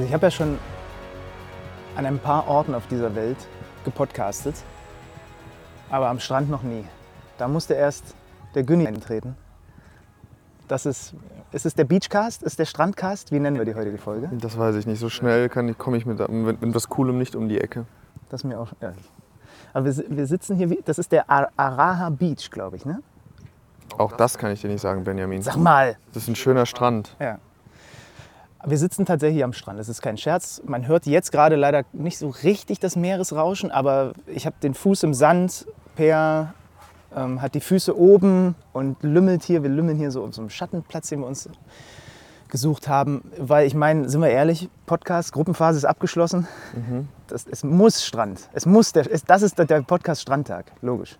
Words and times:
Also 0.00 0.08
ich 0.08 0.14
habe 0.14 0.28
ja 0.28 0.30
schon 0.30 0.58
an 1.94 2.06
ein 2.06 2.18
paar 2.18 2.48
Orten 2.48 2.74
auf 2.74 2.86
dieser 2.86 3.14
Welt 3.14 3.36
gepodcastet, 3.84 4.54
aber 5.90 6.08
am 6.08 6.18
Strand 6.18 6.48
noch 6.48 6.62
nie. 6.62 6.86
Da 7.36 7.48
musste 7.48 7.74
erst 7.74 8.14
der 8.54 8.62
Günni 8.62 8.86
eintreten. 8.86 9.36
Das 10.68 10.86
ist, 10.86 11.12
ist 11.52 11.66
es 11.66 11.74
der 11.74 11.84
Beachcast? 11.84 12.42
Ist 12.42 12.58
der 12.58 12.64
Strandcast? 12.64 13.30
Wie 13.30 13.40
nennen 13.40 13.58
wir 13.58 13.66
die 13.66 13.74
heutige 13.74 13.98
Folge? 13.98 14.30
Das 14.32 14.56
weiß 14.58 14.76
ich 14.76 14.86
nicht. 14.86 15.00
So 15.00 15.10
schnell 15.10 15.50
kann 15.50 15.68
ich, 15.68 15.76
komme 15.76 15.98
ich 15.98 16.06
mit, 16.06 16.26
mit, 16.30 16.62
mit 16.62 16.74
was 16.74 16.88
Coolem 16.88 17.18
nicht 17.18 17.36
um 17.36 17.50
die 17.50 17.60
Ecke. 17.60 17.84
Das 18.30 18.40
ist 18.40 18.44
mir 18.44 18.58
auch. 18.58 18.68
Ja. 18.80 18.94
Aber 19.74 19.84
wir, 19.84 20.04
wir 20.08 20.26
sitzen 20.26 20.56
hier, 20.56 20.70
wie- 20.70 20.80
das 20.82 20.98
ist 20.98 21.12
der 21.12 21.28
Ar- 21.28 21.50
Araha 21.58 22.08
Beach, 22.08 22.50
glaube 22.50 22.76
ich, 22.76 22.86
ne? 22.86 23.02
Auch 23.98 24.12
das 24.12 24.38
kann 24.38 24.50
ich 24.50 24.62
dir 24.62 24.68
nicht 24.68 24.80
sagen, 24.80 25.04
Benjamin. 25.04 25.42
Sag 25.42 25.56
mal! 25.56 25.98
Das 26.14 26.22
ist 26.22 26.28
ein 26.30 26.36
schöner 26.36 26.64
Strand. 26.64 27.14
Ja. 27.20 27.36
Wir 28.66 28.76
sitzen 28.78 29.06
tatsächlich 29.06 29.36
hier 29.36 29.44
am 29.46 29.52
Strand. 29.54 29.78
Das 29.78 29.88
ist 29.88 30.02
kein 30.02 30.18
Scherz. 30.18 30.60
Man 30.66 30.86
hört 30.86 31.06
jetzt 31.06 31.32
gerade 31.32 31.56
leider 31.56 31.84
nicht 31.92 32.18
so 32.18 32.28
richtig 32.28 32.78
das 32.78 32.94
Meeresrauschen, 32.96 33.70
aber 33.70 34.12
ich 34.26 34.44
habe 34.46 34.56
den 34.62 34.74
Fuß 34.74 35.02
im 35.04 35.14
Sand. 35.14 35.66
Per 35.96 36.54
ähm, 37.16 37.42
hat 37.42 37.54
die 37.54 37.60
Füße 37.60 37.96
oben 37.98 38.54
und 38.72 39.02
lümmelt 39.02 39.42
hier. 39.42 39.62
Wir 39.62 39.70
lümmeln 39.70 39.96
hier 39.96 40.10
so 40.10 40.22
auf 40.24 40.34
so 40.34 40.42
einem 40.42 40.50
Schattenplatz, 40.50 41.08
den 41.08 41.20
wir 41.20 41.26
uns 41.26 41.48
gesucht 42.48 42.86
haben. 42.88 43.22
Weil 43.38 43.66
ich 43.66 43.74
meine, 43.74 44.08
sind 44.08 44.20
wir 44.20 44.28
ehrlich, 44.28 44.68
Podcast, 44.86 45.32
Gruppenphase 45.32 45.78
ist 45.78 45.84
abgeschlossen. 45.84 46.46
Das, 47.28 47.46
es 47.50 47.64
muss 47.64 48.04
Strand. 48.04 48.48
Es 48.52 48.66
muss 48.66 48.92
der, 48.92 49.10
es, 49.12 49.24
das 49.24 49.42
ist 49.42 49.58
der- 49.58 49.66
der 49.66 49.80
Podcast 49.82 50.20
Strandtag, 50.22 50.66
logisch. 50.82 51.16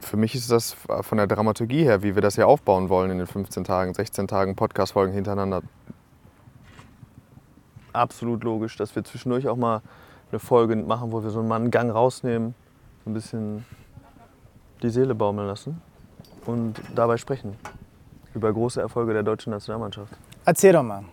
Für 0.00 0.16
mich 0.16 0.34
ist 0.34 0.50
das 0.50 0.76
von 1.00 1.18
der 1.18 1.26
Dramaturgie 1.26 1.82
her, 1.84 2.02
wie 2.02 2.14
wir 2.14 2.22
das 2.22 2.34
hier 2.36 2.46
aufbauen 2.46 2.88
wollen 2.90 3.10
in 3.10 3.18
den 3.18 3.26
15 3.26 3.64
Tagen, 3.64 3.92
16 3.94 4.28
Tagen 4.28 4.54
Podcast-Folgen 4.54 5.12
hintereinander, 5.14 5.62
absolut 7.96 8.44
logisch, 8.44 8.76
dass 8.76 8.94
wir 8.94 9.04
zwischendurch 9.04 9.48
auch 9.48 9.56
mal 9.56 9.80
eine 10.30 10.38
Folge 10.38 10.76
machen, 10.76 11.12
wo 11.12 11.22
wir 11.22 11.30
so 11.30 11.42
mal 11.42 11.56
einen 11.56 11.70
Gang 11.70 11.92
rausnehmen, 11.92 12.54
so 13.04 13.10
ein 13.10 13.14
bisschen 13.14 13.64
die 14.82 14.90
Seele 14.90 15.14
baumeln 15.14 15.46
lassen 15.48 15.80
und 16.44 16.80
dabei 16.94 17.16
sprechen 17.16 17.56
über 18.34 18.52
große 18.52 18.80
Erfolge 18.80 19.12
der 19.14 19.22
deutschen 19.22 19.50
Nationalmannschaft. 19.52 20.12
Erzähl 20.44 20.72
doch 20.72 20.82
mal, 20.82 21.04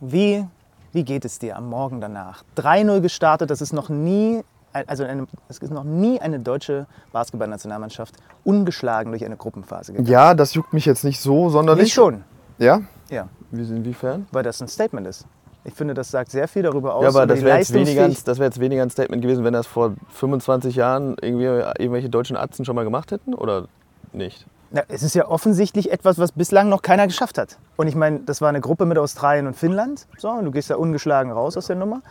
wie, 0.00 0.46
wie 0.92 1.02
geht 1.04 1.24
es 1.24 1.38
dir 1.38 1.56
am 1.56 1.68
Morgen 1.68 2.00
danach? 2.00 2.44
3-0 2.56 3.00
gestartet, 3.00 3.50
das 3.50 3.60
ist 3.60 3.72
noch 3.72 3.88
nie, 3.88 4.42
also 4.72 5.02
eine, 5.04 5.26
es 5.48 5.58
ist 5.58 5.72
noch 5.72 5.82
nie 5.82 6.20
eine 6.20 6.38
deutsche 6.38 6.86
Basketballnationalmannschaft 7.12 8.14
ungeschlagen 8.44 9.10
durch 9.10 9.24
eine 9.24 9.36
Gruppenphase 9.36 9.92
gegangen. 9.92 10.08
Ja, 10.08 10.34
das 10.34 10.54
juckt 10.54 10.72
mich 10.72 10.84
jetzt 10.86 11.02
nicht 11.04 11.20
so 11.20 11.48
sonderlich. 11.50 11.84
Nicht 11.84 11.94
schon, 11.94 12.22
Ja? 12.58 12.80
ja, 13.10 13.28
Wie, 13.50 13.62
inwiefern? 13.62 14.26
weil 14.30 14.44
das 14.44 14.62
ein 14.62 14.68
Statement 14.68 15.06
ist. 15.06 15.26
Ich 15.64 15.74
finde, 15.74 15.94
das 15.94 16.10
sagt 16.10 16.30
sehr 16.30 16.48
viel 16.48 16.62
darüber 16.62 16.94
aus. 16.94 17.02
Ja, 17.02 17.08
aber 17.10 17.26
das 17.26 17.42
wäre 17.42 17.58
jetzt, 17.58 17.74
weniger, 17.74 18.08
das 18.08 18.38
wär 18.38 18.46
jetzt 18.46 18.60
weniger 18.60 18.82
ein 18.82 18.90
Statement 18.90 19.22
gewesen, 19.22 19.44
wenn 19.44 19.52
das 19.52 19.66
vor 19.66 19.94
25 20.10 20.76
Jahren 20.76 21.16
irgendwie 21.20 21.44
irgendwelche 21.44 22.08
deutschen 22.08 22.36
Atzen 22.36 22.64
schon 22.64 22.76
mal 22.76 22.84
gemacht 22.84 23.12
hätten 23.12 23.34
oder 23.34 23.66
nicht? 24.12 24.46
Ja, 24.70 24.82
es 24.88 25.02
ist 25.02 25.14
ja 25.14 25.26
offensichtlich 25.26 25.90
etwas, 25.90 26.18
was 26.18 26.32
bislang 26.32 26.68
noch 26.68 26.82
keiner 26.82 27.06
geschafft 27.06 27.38
hat. 27.38 27.58
Und 27.76 27.86
ich 27.86 27.94
meine, 27.94 28.20
das 28.20 28.40
war 28.40 28.50
eine 28.50 28.60
Gruppe 28.60 28.84
mit 28.84 28.98
Australien 28.98 29.46
und 29.46 29.54
Finnland. 29.54 30.06
So, 30.18 30.30
und 30.30 30.44
du 30.44 30.50
gehst 30.50 30.68
da 30.70 30.76
ungeschlagen 30.76 31.32
raus 31.32 31.56
aus 31.56 31.66
der 31.66 31.76
Nummer. 31.76 32.02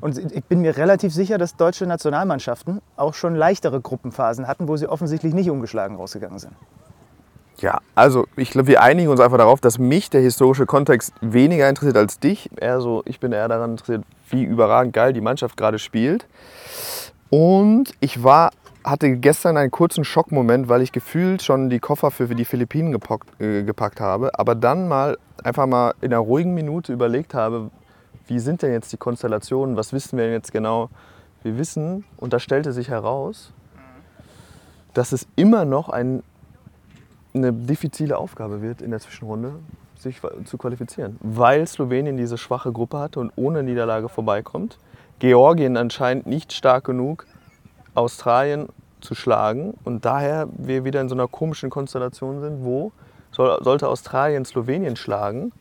Und 0.00 0.16
ich 0.32 0.44
bin 0.44 0.60
mir 0.60 0.76
relativ 0.76 1.12
sicher, 1.12 1.38
dass 1.38 1.56
deutsche 1.56 1.86
Nationalmannschaften 1.86 2.80
auch 2.96 3.14
schon 3.14 3.34
leichtere 3.34 3.80
Gruppenphasen 3.80 4.46
hatten, 4.46 4.68
wo 4.68 4.76
sie 4.76 4.86
offensichtlich 4.86 5.34
nicht 5.34 5.50
ungeschlagen 5.50 5.96
rausgegangen 5.96 6.38
sind. 6.38 6.52
Ja, 7.60 7.80
also 7.96 8.26
ich 8.36 8.50
glaube, 8.50 8.68
wir 8.68 8.82
einigen 8.82 9.08
uns 9.10 9.20
einfach 9.20 9.38
darauf, 9.38 9.60
dass 9.60 9.78
mich 9.78 10.10
der 10.10 10.20
historische 10.20 10.64
Kontext 10.64 11.12
weniger 11.20 11.68
interessiert 11.68 11.96
als 11.96 12.20
dich. 12.20 12.48
Eher 12.56 12.80
so, 12.80 13.02
ich 13.04 13.18
bin 13.18 13.32
eher 13.32 13.48
daran 13.48 13.72
interessiert, 13.72 14.04
wie 14.30 14.44
überragend 14.44 14.92
geil 14.92 15.12
die 15.12 15.20
Mannschaft 15.20 15.56
gerade 15.56 15.80
spielt. 15.80 16.26
Und 17.30 17.94
ich 17.98 18.22
war, 18.22 18.50
hatte 18.84 19.16
gestern 19.16 19.56
einen 19.56 19.72
kurzen 19.72 20.04
Schockmoment, 20.04 20.68
weil 20.68 20.82
ich 20.82 20.92
gefühlt 20.92 21.42
schon 21.42 21.68
die 21.68 21.80
Koffer 21.80 22.12
für 22.12 22.28
die 22.28 22.44
Philippinen 22.44 22.92
gepackt, 22.92 23.40
äh, 23.40 23.64
gepackt 23.64 24.00
habe, 24.00 24.38
aber 24.38 24.54
dann 24.54 24.86
mal 24.86 25.18
einfach 25.42 25.66
mal 25.66 25.94
in 26.00 26.12
einer 26.12 26.22
ruhigen 26.22 26.54
Minute 26.54 26.92
überlegt 26.92 27.34
habe, 27.34 27.70
wie 28.28 28.38
sind 28.38 28.62
denn 28.62 28.72
jetzt 28.72 28.92
die 28.92 28.98
Konstellationen, 28.98 29.76
was 29.76 29.92
wissen 29.92 30.16
wir 30.16 30.26
denn 30.26 30.34
jetzt 30.34 30.52
genau? 30.52 30.90
Wir 31.42 31.58
wissen, 31.58 32.04
und 32.18 32.32
da 32.32 32.38
stellte 32.38 32.72
sich 32.72 32.88
heraus, 32.88 33.52
dass 34.94 35.12
es 35.12 35.26
immer 35.34 35.64
noch 35.64 35.88
ein 35.88 36.22
eine 37.34 37.52
diffizile 37.52 38.18
Aufgabe 38.18 38.62
wird 38.62 38.82
in 38.82 38.90
der 38.90 39.00
Zwischenrunde, 39.00 39.54
sich 39.96 40.20
zu 40.44 40.58
qualifizieren. 40.58 41.18
Weil 41.20 41.66
Slowenien 41.66 42.16
diese 42.16 42.38
schwache 42.38 42.72
Gruppe 42.72 42.98
hatte 42.98 43.20
und 43.20 43.32
ohne 43.36 43.62
Niederlage 43.62 44.08
vorbeikommt. 44.08 44.78
Georgien 45.18 45.76
anscheinend 45.76 46.26
nicht 46.26 46.52
stark 46.52 46.84
genug, 46.84 47.26
Australien 47.94 48.68
zu 49.00 49.14
schlagen. 49.14 49.74
Und 49.84 50.04
daher 50.04 50.48
wir 50.56 50.84
wieder 50.84 51.00
in 51.00 51.08
so 51.08 51.14
einer 51.14 51.28
komischen 51.28 51.70
Konstellation 51.70 52.40
sind, 52.40 52.64
wo 52.64 52.92
soll, 53.30 53.58
sollte 53.62 53.88
Australien 53.88 54.44
Slowenien 54.44 54.96
schlagen, 54.96 55.52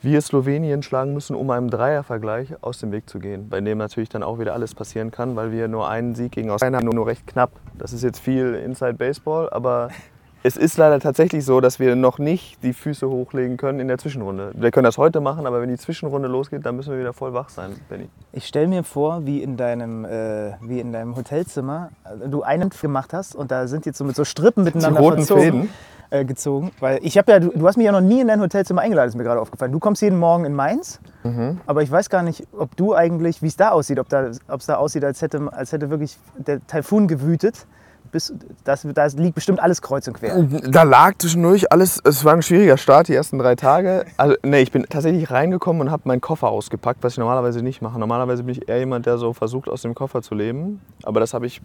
wir 0.00 0.20
Slowenien 0.20 0.82
schlagen 0.84 1.12
müssen, 1.12 1.34
um 1.34 1.50
einem 1.50 1.70
Dreiervergleich 1.70 2.62
aus 2.62 2.78
dem 2.78 2.92
Weg 2.92 3.10
zu 3.10 3.18
gehen. 3.18 3.48
Bei 3.48 3.60
dem 3.60 3.78
natürlich 3.78 4.08
dann 4.08 4.22
auch 4.22 4.38
wieder 4.38 4.54
alles 4.54 4.74
passieren 4.74 5.10
kann, 5.10 5.34
weil 5.34 5.50
wir 5.50 5.66
nur 5.66 5.88
einen 5.88 6.14
Sieg 6.14 6.32
gegen 6.32 6.50
Australien 6.50 6.76
haben, 6.76 6.84
nur, 6.84 6.94
nur 6.94 7.06
recht 7.08 7.26
knapp. 7.26 7.50
Das 7.76 7.92
ist 7.92 8.04
jetzt 8.04 8.20
viel 8.20 8.54
Inside 8.54 8.94
Baseball, 8.94 9.50
aber 9.50 9.88
es 10.42 10.56
ist 10.56 10.76
leider 10.76 11.00
tatsächlich 11.00 11.44
so, 11.44 11.60
dass 11.60 11.78
wir 11.80 11.96
noch 11.96 12.18
nicht 12.18 12.62
die 12.62 12.72
Füße 12.72 13.08
hochlegen 13.08 13.56
können 13.56 13.80
in 13.80 13.88
der 13.88 13.98
Zwischenrunde. 13.98 14.52
Wir 14.54 14.70
können 14.70 14.84
das 14.84 14.96
heute 14.96 15.20
machen, 15.20 15.46
aber 15.46 15.60
wenn 15.60 15.68
die 15.68 15.76
Zwischenrunde 15.78 16.28
losgeht, 16.28 16.64
dann 16.64 16.76
müssen 16.76 16.92
wir 16.92 17.00
wieder 17.00 17.12
voll 17.12 17.32
wach 17.34 17.48
sein, 17.48 17.72
Benny. 17.88 18.08
Ich 18.32 18.46
stelle 18.46 18.68
mir 18.68 18.84
vor, 18.84 19.26
wie 19.26 19.42
in 19.42 19.56
deinem, 19.56 20.04
äh, 20.04 20.52
wie 20.62 20.78
in 20.80 20.92
deinem 20.92 21.16
Hotelzimmer 21.16 21.90
äh, 22.04 22.28
du 22.28 22.42
einen 22.42 22.70
gemacht 22.70 23.12
hast 23.12 23.34
und 23.34 23.50
da 23.50 23.66
sind 23.66 23.84
jetzt 23.86 23.98
so 23.98 24.04
mit 24.04 24.14
so 24.16 24.24
Strippen 24.24 24.64
miteinander 24.64 25.00
roten 25.00 25.16
verzogen, 25.24 25.42
Fäden? 25.42 25.68
Äh, 26.10 26.24
gezogen. 26.24 26.70
Weil 26.80 27.00
ich 27.02 27.18
habe 27.18 27.32
ja, 27.32 27.40
du, 27.40 27.48
du 27.50 27.66
hast 27.66 27.76
mich 27.76 27.84
ja 27.86 27.92
noch 27.92 28.00
nie 28.00 28.20
in 28.20 28.28
dein 28.28 28.40
Hotelzimmer 28.40 28.80
eingeladen, 28.80 29.08
ist 29.08 29.16
mir 29.16 29.24
gerade 29.24 29.40
aufgefallen. 29.40 29.72
Du 29.72 29.78
kommst 29.78 30.00
jeden 30.02 30.18
Morgen 30.18 30.44
in 30.44 30.54
Mainz, 30.54 31.00
Mhm. 31.24 31.60
aber 31.66 31.82
ich 31.82 31.90
weiß 31.90 32.08
gar 32.08 32.22
nicht, 32.22 32.46
ob 32.56 32.76
du 32.76 32.94
eigentlich, 32.94 33.42
wie 33.42 33.48
es 33.48 33.56
da 33.56 33.70
aussieht, 33.70 33.98
ob 33.98 34.08
da, 34.08 34.28
es 34.28 34.40
da 34.66 34.76
aussieht, 34.76 35.04
als 35.04 35.20
hätte, 35.20 35.52
als 35.52 35.72
hätte 35.72 35.90
wirklich 35.90 36.16
der 36.38 36.64
Taifun 36.66 37.08
gewütet. 37.08 37.66
Bis, 38.10 38.32
das, 38.64 38.86
da 38.94 39.06
liegt 39.16 39.34
bestimmt 39.34 39.60
alles 39.60 39.82
kreuz 39.82 40.06
und 40.08 40.14
quer. 40.14 40.42
Da 40.42 40.82
lag 40.82 41.14
zwischendurch 41.18 41.70
alles, 41.72 42.00
es 42.04 42.24
war 42.24 42.32
ein 42.34 42.42
schwieriger 42.42 42.76
Start, 42.76 43.08
die 43.08 43.14
ersten 43.14 43.38
drei 43.38 43.54
Tage. 43.54 44.04
Also, 44.16 44.36
nee, 44.42 44.60
ich 44.60 44.72
bin 44.72 44.84
tatsächlich 44.88 45.30
reingekommen 45.30 45.82
und 45.82 45.90
habe 45.90 46.02
meinen 46.06 46.20
Koffer 46.20 46.48
ausgepackt, 46.48 47.02
was 47.02 47.12
ich 47.14 47.18
normalerweise 47.18 47.62
nicht 47.62 47.82
mache. 47.82 47.98
Normalerweise 47.98 48.42
bin 48.44 48.52
ich 48.54 48.68
eher 48.68 48.78
jemand, 48.78 49.06
der 49.06 49.18
so 49.18 49.32
versucht, 49.32 49.68
aus 49.68 49.82
dem 49.82 49.94
Koffer 49.94 50.22
zu 50.22 50.34
leben. 50.34 50.80
Aber 51.02 51.20
das 51.20 51.34
habe 51.34 51.46
ich, 51.46 51.60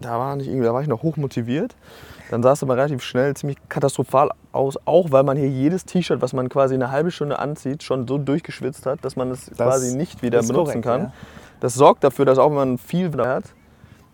da 0.00 0.18
war, 0.18 0.36
nicht, 0.36 0.48
irgendwie- 0.48 0.64
da 0.66 0.72
war 0.74 0.82
ich 0.82 0.88
noch 0.88 1.02
hoch 1.02 1.16
motiviert. 1.16 1.76
Dann 2.30 2.42
sah 2.42 2.52
es 2.52 2.62
aber 2.62 2.76
relativ 2.76 3.02
schnell 3.02 3.34
ziemlich 3.34 3.56
katastrophal 3.70 4.30
aus, 4.52 4.76
auch 4.84 5.10
weil 5.12 5.22
man 5.22 5.36
hier 5.38 5.48
jedes 5.48 5.84
T-Shirt, 5.86 6.20
was 6.20 6.34
man 6.34 6.48
quasi 6.50 6.74
eine 6.74 6.90
halbe 6.90 7.10
Stunde 7.10 7.38
anzieht, 7.38 7.82
schon 7.82 8.06
so 8.06 8.18
durchgeschwitzt 8.18 8.84
hat, 8.84 9.02
dass 9.02 9.16
man 9.16 9.30
es 9.30 9.50
quasi 9.56 9.96
nicht 9.96 10.22
wieder 10.22 10.38
das 10.38 10.48
benutzen 10.48 10.82
korrekt, 10.82 10.84
kann. 10.84 11.00
ja. 11.04 11.12
Das 11.60 11.74
sorgt 11.74 12.04
dafür, 12.04 12.24
dass 12.26 12.38
auch 12.38 12.50
wenn 12.50 12.56
man 12.56 12.78
viel 12.78 13.10
hat, 13.18 13.44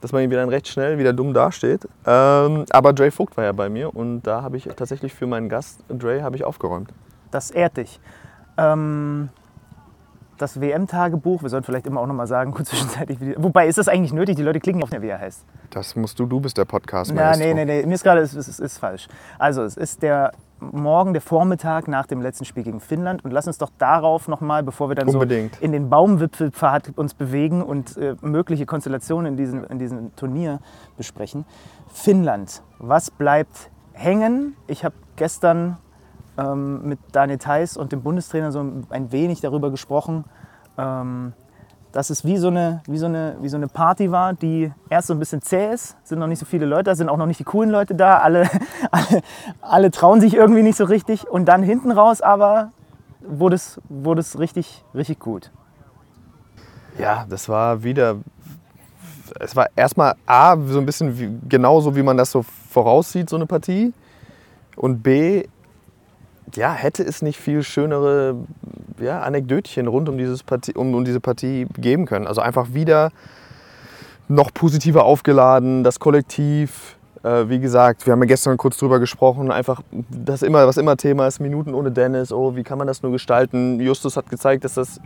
dass 0.04 0.12
man 0.12 0.28
wieder 0.28 0.41
dann 0.41 0.50
recht 0.50 0.69
schnell 0.69 0.98
wieder 0.98 1.15
dumm 1.15 1.32
dasteht. 1.32 1.88
Ähm, 2.04 2.66
aber 2.69 2.92
Dre 2.92 3.10
Vogt 3.10 3.38
war 3.38 3.44
ja 3.44 3.53
bei 3.53 3.70
mir 3.70 3.97
und 3.97 4.20
da 4.20 4.42
habe 4.42 4.59
ich 4.59 4.65
tatsächlich 4.65 5.15
für 5.15 5.26
meinen 5.26 5.48
Gast 5.48 5.82
Dre 5.88 6.22
habe 6.22 6.37
ich 6.37 6.44
aufgeräumt. 6.44 6.91
Das 7.31 7.50
ehrt 7.50 7.78
dich. 7.78 7.98
Ähm, 8.59 9.31
das 10.37 10.60
WM-Tagebuch, 10.60 11.41
wir 11.41 11.48
sollten 11.48 11.64
vielleicht 11.64 11.87
immer 11.87 12.03
auch 12.03 12.06
noch 12.06 12.14
mal 12.14 12.26
sagen, 12.26 12.53
kurz 12.54 12.69
zwischenzeitlich, 12.69 13.19
wobei 13.38 13.66
ist 13.66 13.78
das 13.78 13.88
eigentlich 13.88 14.12
nötig? 14.12 14.37
Die 14.37 14.43
Leute 14.43 14.60
klicken 14.60 14.82
auf, 14.82 14.91
wie 14.93 15.09
er 15.09 15.19
heißt. 15.19 15.43
Das 15.70 15.97
musst 15.97 16.19
du, 16.19 16.26
du 16.26 16.38
bist 16.38 16.59
der 16.59 16.66
podcast 16.66 17.10
Ja, 17.10 17.34
nee, 17.34 17.54
nee, 17.54 17.64
nee, 17.64 17.87
mir 17.87 17.94
ist 17.94 18.04
gerade, 18.04 18.20
es 18.20 18.34
ist, 18.34 18.49
es 18.49 18.58
ist 18.58 18.76
falsch. 18.76 19.08
Also, 19.38 19.62
es 19.62 19.78
ist 19.78 20.02
der 20.02 20.32
Morgen, 20.72 21.12
der 21.12 21.22
Vormittag 21.22 21.88
nach 21.88 22.06
dem 22.06 22.20
letzten 22.20 22.44
Spiel 22.44 22.62
gegen 22.62 22.81
Finnland 22.81 23.25
und 23.25 23.31
lass 23.31 23.46
uns 23.46 23.58
doch 23.58 23.70
darauf 23.78 24.28
noch 24.28 24.40
mal, 24.40 24.62
bevor 24.62 24.88
wir 24.88 24.94
dann 24.94 25.08
Unbedingt. 25.08 25.56
so 25.56 25.62
in 25.62 25.72
den 25.72 25.90
Baumwipfelpfad 25.90 26.93
uns 26.96 27.14
bewegen 27.14 27.62
und 27.62 27.96
äh, 27.96 28.16
mögliche 28.20 28.66
Konstellationen 28.66 29.32
in 29.32 29.37
diesem, 29.37 29.64
in 29.64 29.78
diesem 29.78 30.16
Turnier 30.16 30.61
besprechen. 30.96 31.44
Finnland, 31.88 32.62
was 32.78 33.11
bleibt 33.11 33.70
hängen? 33.93 34.56
Ich 34.66 34.84
habe 34.84 34.94
gestern 35.16 35.78
ähm, 36.37 36.88
mit 36.88 36.99
Daniel 37.12 37.38
Theiss 37.38 37.76
und 37.76 37.93
dem 37.93 38.02
Bundestrainer 38.02 38.52
so 38.52 38.61
ein 38.90 39.12
wenig 39.12 39.40
darüber 39.40 39.70
gesprochen, 39.70 40.25
ähm, 40.78 41.32
dass 41.94 42.11
es 42.11 42.25
wie 42.25 42.38
so, 42.38 42.49
eine, 42.49 42.82
wie, 42.88 42.99
so 42.99 43.06
eine, 43.06 43.37
wie 43.41 43.49
so 43.49 43.56
eine 43.56 43.69
Party 43.69 44.11
war, 44.11 44.32
die 44.35 44.73
erst 44.91 45.06
so 45.06 45.14
ein 45.14 45.20
bisschen 45.20 45.41
zäh 45.43 45.73
ist, 45.73 45.96
sind 46.02 46.19
noch 46.19 46.26
nicht 46.26 46.41
so 46.41 46.44
viele 46.44 46.67
Leute 46.67 46.85
da, 46.85 46.96
sind 46.96 47.08
auch 47.08 47.17
noch 47.17 47.26
nicht 47.26 47.38
die 47.38 47.44
coolen 47.44 47.70
Leute 47.70 47.94
da, 47.94 48.19
alle, 48.19 48.50
alle, 48.91 49.23
alle 49.61 49.91
trauen 49.93 50.20
sich 50.20 50.35
irgendwie 50.35 50.62
nicht 50.62 50.76
so 50.76 50.85
richtig 50.85 51.29
und 51.29 51.44
dann 51.44 51.62
hinten 51.62 51.93
raus 51.93 52.20
aber 52.20 52.73
wurde 53.20 53.55
es, 53.55 53.81
wurde 53.88 54.20
es 54.20 54.38
richtig, 54.41 54.85
richtig 54.93 55.20
gut. 55.20 55.52
Ja, 56.99 57.26
das 57.29 57.49
war 57.49 57.82
wieder. 57.82 58.17
Es 59.40 59.55
war 59.55 59.69
erstmal 59.75 60.14
A, 60.26 60.56
so 60.67 60.79
ein 60.79 60.87
bisschen 60.87 61.19
wie, 61.19 61.31
genauso, 61.49 61.94
wie 61.97 62.02
man 62.02 62.17
das 62.17 62.31
so 62.31 62.44
voraussieht, 62.70 63.31
so 63.31 63.37
eine 63.37 63.47
Partie. 63.47 63.93
Und 64.76 65.02
B, 65.02 65.44
ja, 66.55 66.73
hätte 66.73 67.02
es 67.02 67.23
nicht 67.23 67.38
viel 67.38 67.62
schönere 67.62 68.37
ja, 69.00 69.20
Anekdötchen 69.20 69.87
rund 69.87 70.08
um, 70.08 70.19
dieses 70.19 70.43
Partie, 70.43 70.75
um, 70.75 70.94
um 70.94 71.05
diese 71.05 71.20
Partie 71.20 71.67
geben 71.76 72.06
können. 72.06 72.26
Also 72.26 72.41
einfach 72.41 72.75
wieder 72.75 73.11
noch 74.29 74.52
positiver 74.52 75.05
aufgeladen, 75.05 75.85
das 75.85 75.99
Kollektiv. 75.99 76.96
Äh, 77.23 77.49
wie 77.49 77.58
gesagt, 77.58 78.06
wir 78.06 78.12
haben 78.12 78.20
ja 78.20 78.26
gestern 78.26 78.56
kurz 78.56 78.76
drüber 78.79 79.00
gesprochen, 79.00 79.50
einfach 79.50 79.82
das 80.11 80.43
immer, 80.43 80.67
was 80.67 80.76
immer 80.76 80.96
Thema 80.96 81.26
ist, 81.26 81.41
Minuten 81.41 81.75
ohne 81.75 81.91
Dennis, 81.91 82.32
oh, 82.32 82.56
wie 82.56 82.62
kann 82.62 82.79
man 82.79 82.87
das 82.87 83.02
nur 83.02 83.12
gestalten? 83.12 83.81
Justus 83.81 84.17
hat 84.17 84.31
gezeigt, 84.31 84.64
dass 84.64 84.75
das 84.75 85.00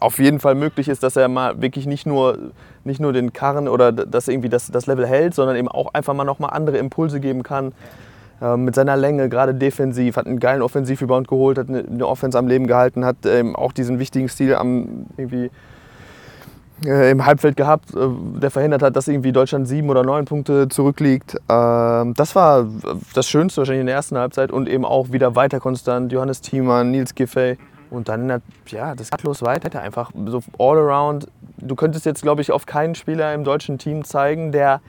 auf 0.00 0.18
jeden 0.18 0.40
Fall 0.40 0.54
möglich 0.54 0.88
ist, 0.88 1.02
dass 1.02 1.16
er 1.16 1.28
mal 1.28 1.62
wirklich 1.62 1.86
nicht 1.86 2.04
nur, 2.04 2.52
nicht 2.84 3.00
nur 3.00 3.12
den 3.12 3.32
Karren 3.32 3.68
oder 3.68 3.90
dass 3.90 4.28
irgendwie 4.28 4.50
das, 4.50 4.70
das 4.70 4.86
Level 4.86 5.06
hält, 5.06 5.34
sondern 5.34 5.56
eben 5.56 5.68
auch 5.68 5.94
einfach 5.94 6.12
mal 6.12 6.24
nochmal 6.24 6.50
andere 6.50 6.76
Impulse 6.76 7.20
geben 7.20 7.42
kann. 7.42 7.72
Äh, 8.40 8.56
mit 8.56 8.74
seiner 8.74 8.96
Länge, 8.96 9.28
gerade 9.28 9.54
defensiv, 9.54 10.16
hat 10.16 10.26
einen 10.26 10.40
geilen 10.40 10.62
Offensivrebound 10.62 11.28
geholt, 11.28 11.58
hat 11.58 11.68
eine, 11.68 12.06
Offense 12.06 12.38
am 12.38 12.48
Leben 12.48 12.66
gehalten, 12.66 13.04
hat 13.04 13.16
ähm, 13.26 13.54
auch 13.56 13.72
diesen 13.72 13.98
wichtigen 13.98 14.28
Stil 14.28 14.54
am, 14.54 15.06
irgendwie, 15.16 15.50
äh, 16.84 17.10
im 17.10 17.24
Halbfeld 17.24 17.56
gehabt, 17.56 17.94
äh, 17.94 18.08
der 18.40 18.50
verhindert 18.50 18.82
hat, 18.82 18.96
dass 18.96 19.08
irgendwie 19.08 19.32
Deutschland 19.32 19.68
sieben 19.68 19.88
oder 19.88 20.02
neun 20.02 20.24
Punkte 20.24 20.68
zurückliegt. 20.68 21.36
Ähm, 21.48 22.14
das 22.14 22.34
war 22.34 22.66
das 23.14 23.28
Schönste 23.28 23.58
wahrscheinlich 23.58 23.82
in 23.82 23.86
der 23.86 23.96
ersten 23.96 24.18
Halbzeit 24.18 24.50
und 24.50 24.68
eben 24.68 24.84
auch 24.84 25.12
wieder 25.12 25.36
weiter 25.36 25.60
konstant. 25.60 26.12
Johannes 26.12 26.40
Thiemann, 26.40 26.90
Nils 26.90 27.14
Giffey. 27.14 27.56
Und 27.90 28.08
dann, 28.08 28.42
ja, 28.66 28.94
das 28.96 29.10
geht 29.10 29.22
los 29.22 29.42
weiter. 29.42 29.80
Einfach 29.80 30.10
so 30.26 30.42
all 30.58 30.78
around. 30.78 31.28
Du 31.58 31.76
könntest 31.76 32.04
jetzt, 32.06 32.22
glaube 32.22 32.42
ich, 32.42 32.50
auf 32.50 32.66
keinen 32.66 32.96
Spieler 32.96 33.32
im 33.32 33.44
deutschen 33.44 33.78
Team 33.78 34.04
zeigen, 34.04 34.50
der 34.50 34.80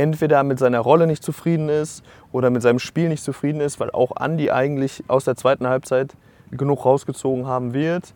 entweder 0.00 0.42
mit 0.42 0.58
seiner 0.58 0.80
Rolle 0.80 1.06
nicht 1.06 1.22
zufrieden 1.22 1.68
ist 1.68 2.02
oder 2.32 2.50
mit 2.50 2.62
seinem 2.62 2.78
Spiel 2.78 3.08
nicht 3.08 3.22
zufrieden 3.22 3.60
ist, 3.60 3.78
weil 3.80 3.90
auch 3.90 4.12
Andi 4.16 4.50
eigentlich 4.50 5.04
aus 5.08 5.24
der 5.24 5.36
zweiten 5.36 5.66
Halbzeit 5.66 6.14
genug 6.50 6.84
rausgezogen 6.84 7.46
haben 7.46 7.74
wird. 7.74 8.14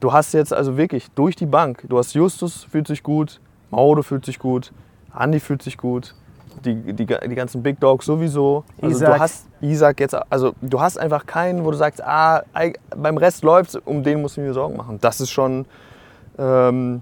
Du 0.00 0.12
hast 0.12 0.34
jetzt 0.34 0.52
also 0.52 0.76
wirklich 0.76 1.10
durch 1.12 1.36
die 1.36 1.46
Bank, 1.46 1.84
du 1.88 1.98
hast 1.98 2.14
Justus 2.14 2.64
fühlt 2.64 2.86
sich 2.86 3.02
gut, 3.02 3.40
Mauro 3.70 4.02
fühlt 4.02 4.26
sich 4.26 4.38
gut, 4.38 4.72
Andi 5.10 5.40
fühlt 5.40 5.62
sich 5.62 5.78
gut, 5.78 6.14
die, 6.64 6.74
die, 6.92 7.06
die 7.06 7.34
ganzen 7.34 7.62
Big 7.62 7.80
Dogs 7.80 8.04
sowieso. 8.04 8.64
Also 8.82 8.96
Isaac. 8.96 9.14
du 9.14 9.20
hast 9.20 9.46
Isaac 9.62 10.00
jetzt, 10.00 10.14
also 10.30 10.52
du 10.60 10.80
hast 10.80 10.98
einfach 10.98 11.24
keinen, 11.24 11.64
wo 11.64 11.70
du 11.70 11.76
sagst, 11.78 12.02
ah, 12.02 12.42
beim 12.94 13.16
Rest 13.16 13.42
läuft's, 13.42 13.76
um 13.76 14.02
den 14.02 14.20
muss 14.20 14.36
ich 14.36 14.44
mir 14.44 14.52
Sorgen 14.52 14.76
machen. 14.76 14.98
Das 15.00 15.20
ist 15.20 15.30
schon, 15.30 15.64
ähm, 16.38 17.00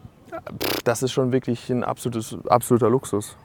das 0.85 1.03
ist 1.03 1.13
schon 1.13 1.33
wirklich 1.33 1.69
ein 1.71 1.83
absolutes, 1.83 2.37
absoluter 2.49 2.89
Luxus. 2.91 3.37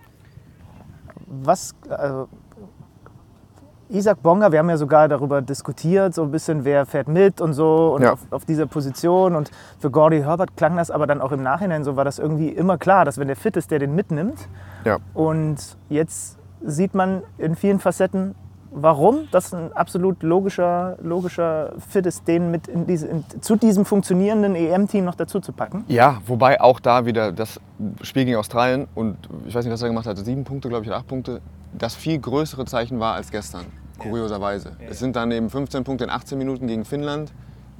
Was, 1.31 1.75
also 1.87 2.27
Isaac 3.89 4.21
Bonga, 4.21 4.51
wir 4.51 4.59
haben 4.59 4.69
ja 4.69 4.77
sogar 4.77 5.07
darüber 5.07 5.41
diskutiert, 5.41 6.13
so 6.13 6.23
ein 6.23 6.31
bisschen, 6.31 6.63
wer 6.63 6.85
fährt 6.85 7.07
mit 7.07 7.41
und 7.41 7.53
so 7.53 7.93
und 7.95 8.03
Ja. 8.03 8.13
auf, 8.13 8.19
auf 8.31 8.45
dieser 8.45 8.67
Position. 8.67 9.35
Und 9.35 9.49
für 9.79 9.89
Gordy 9.89 10.21
Herbert 10.21 10.55
klang 10.57 10.75
das 10.77 10.91
aber 10.91 11.07
dann 11.07 11.21
auch 11.21 11.31
im 11.31 11.41
Nachhinein 11.41 11.83
so, 11.83 11.95
war 11.95 12.05
das 12.05 12.19
irgendwie 12.19 12.49
immer 12.49 12.77
klar, 12.77 13.03
dass 13.05 13.17
wenn 13.17 13.27
der 13.27 13.35
fit 13.35 13.57
ist, 13.57 13.71
der 13.71 13.79
den 13.79 13.95
mitnimmt. 13.95 14.47
Ja. 14.85 14.97
Und 15.13 15.77
jetzt 15.89 16.37
sieht 16.63 16.93
man 16.93 17.23
in 17.37 17.55
vielen 17.55 17.79
Facetten, 17.79 18.35
warum 18.71 19.27
das 19.31 19.53
ein 19.53 19.73
absolut 19.73 20.23
logischer, 20.23 20.97
logischer 21.01 21.73
Fit 21.87 22.05
ist, 22.05 22.27
den 22.27 22.51
mit 22.51 22.67
in 22.67 22.85
diese, 22.85 23.07
in, 23.07 23.23
zu 23.41 23.55
diesem 23.55 23.85
funktionierenden 23.85 24.55
EM-Team 24.55 25.05
noch 25.05 25.15
dazu 25.15 25.39
zu 25.39 25.51
packen. 25.51 25.83
Ja, 25.87 26.21
wobei 26.25 26.61
auch 26.61 26.79
da 26.79 27.05
wieder 27.05 27.31
das 27.31 27.59
Spiel 28.01 28.25
gegen 28.25 28.37
Australien 28.37 28.87
und 28.95 29.17
ich 29.45 29.55
weiß 29.55 29.65
nicht, 29.65 29.73
was 29.73 29.81
er 29.81 29.89
gemacht 29.89 30.05
hat, 30.05 30.17
sieben 30.17 30.43
Punkte, 30.43 30.69
glaube 30.69 30.83
ich, 30.83 30.89
oder 30.89 30.97
acht 30.97 31.07
Punkte, 31.07 31.41
das 31.77 31.95
viel 31.95 32.19
größere 32.19 32.65
Zeichen 32.65 32.99
war 32.99 33.15
als 33.15 33.31
gestern, 33.31 33.65
kurioserweise. 33.97 34.71
Es 34.89 34.99
sind 34.99 35.15
dann 35.15 35.31
eben 35.31 35.49
15 35.49 35.83
Punkte 35.83 36.05
in 36.05 36.09
18 36.09 36.37
Minuten 36.37 36.67
gegen 36.67 36.85
Finnland. 36.85 37.31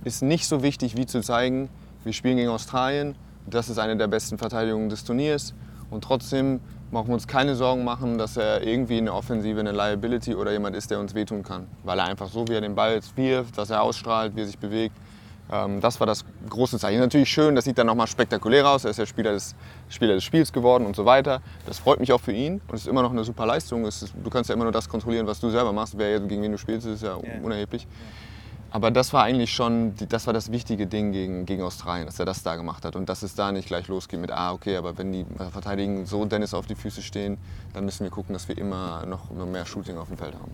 Ist 0.04 0.22
nicht 0.22 0.48
so 0.48 0.64
wichtig, 0.64 0.96
wie 0.96 1.06
zu 1.06 1.22
zeigen, 1.22 1.70
wir 2.04 2.14
spielen 2.14 2.38
gegen 2.38 2.50
Australien, 2.50 3.16
das 3.46 3.70
ist 3.70 3.80
eine 3.80 3.98
der 3.98 4.08
besten 4.08 4.38
Verteidigungen 4.38 4.90
des 4.90 5.04
Turniers 5.04 5.54
und 5.90 6.04
trotzdem 6.04 6.62
brauchen 6.92 7.08
wir 7.08 7.14
uns 7.14 7.28
keine 7.28 7.56
Sorgen 7.56 7.84
machen, 7.84 8.18
dass 8.18 8.38
er 8.38 8.66
irgendwie 8.66 8.98
in 8.98 9.06
der 9.06 9.16
Offensive 9.16 9.60
eine 9.60 9.72
Liability 9.72 10.36
oder 10.36 10.52
jemand 10.52 10.76
ist, 10.76 10.92
der 10.92 11.00
uns 11.00 11.14
wehtun 11.14 11.44
kann. 11.44 11.68
Weil 11.84 12.00
er 12.00 12.06
einfach 12.06 12.30
so, 12.30 12.48
wie 12.48 12.54
er 12.54 12.62
den 12.62 12.76
Ball 12.76 12.94
jetzt 12.94 13.16
wirft, 13.16 13.58
was 13.58 13.70
er 13.70 13.82
ausstrahlt, 13.82 14.36
wie 14.36 14.42
er 14.42 14.48
sich 14.48 14.58
bewegt, 14.58 14.96
ähm, 15.52 15.82
das 15.82 16.00
war 16.00 16.08
das 16.08 16.24
große 16.50 16.78
Zeichen. 16.78 17.00
Natürlich 17.00 17.30
schön, 17.30 17.56
das 17.56 17.66
sieht 17.66 17.78
dann 17.78 17.88
nochmal 17.88 18.08
spektakulär 18.08 18.68
aus. 18.68 18.86
Er 18.86 18.92
ist 18.92 18.98
ja 18.98 19.06
Spieler 19.06 19.32
des, 19.32 19.56
Spieler 19.90 20.14
des 20.14 20.24
Spiels 20.24 20.54
geworden 20.54 20.86
und 20.86 20.96
so 20.96 21.06
weiter. 21.06 21.42
Das 21.66 21.80
freut 21.80 22.00
mich 22.00 22.12
auch 22.14 22.22
für 22.22 22.32
ihn 22.32 22.62
und 22.68 22.76
es 22.76 22.82
ist 22.82 22.88
immer 22.88 23.02
noch 23.02 23.12
eine 23.12 23.24
super 23.24 23.46
Leistung. 23.46 23.86
Ist, 23.86 24.14
du 24.24 24.30
kannst 24.30 24.50
ja 24.50 24.56
immer 24.56 24.66
nur 24.66 24.74
das 24.74 24.88
kontrollieren, 24.88 25.26
was 25.26 25.40
du 25.40 25.50
selber 25.50 25.74
machst. 25.74 25.98
Wer 25.98 26.20
gegen 26.20 26.44
wen 26.44 26.52
du 26.52 26.58
spielst, 26.58 26.86
ist 26.86 27.04
ja 27.04 27.18
unerheblich. 27.42 27.88
Aber 28.71 28.92
das 28.92 29.13
war 29.13 29.24
eigentlich 29.24 29.51
schon, 29.51 29.94
das 30.10 30.27
war 30.27 30.33
das 30.33 30.51
wichtige 30.51 30.86
Ding 30.86 31.12
gegen, 31.12 31.45
gegen 31.45 31.63
Australien, 31.63 32.06
dass 32.06 32.19
er 32.19 32.25
das 32.25 32.44
da 32.44 32.56
gemacht 32.56 32.86
hat. 32.86 32.95
Und 32.95 33.10
dass 33.10 33.24
es 33.24 33.33
da 33.33 33.51
nicht 33.51 33.68
gleich 33.68 33.88
losgeht 33.88 34.19
mit, 34.19 34.31
ah, 34.31 34.54
okay, 34.54 34.77
aber 34.77 34.98
wenn 34.98 35.12
die 35.12 35.25
Verteidigen 35.51 36.06
so 36.06 36.24
Dennis 36.25 36.54
auf 36.54 36.68
die 36.68 36.75
Füße 36.75 37.01
stehen, 37.01 37.38
dann 37.74 37.86
müssen 37.86 38.04
wir 38.04 38.12
gucken, 38.12 38.33
dass 38.33 38.48
wir 38.48 38.57
immer 38.57 39.06
noch, 39.06 39.31
noch 39.31 39.48
mehr 39.48 39.66
Shooting 39.66 39.98
auf 39.98 40.07
dem 40.07 40.18
Feld 40.18 40.36
haben. 40.36 40.51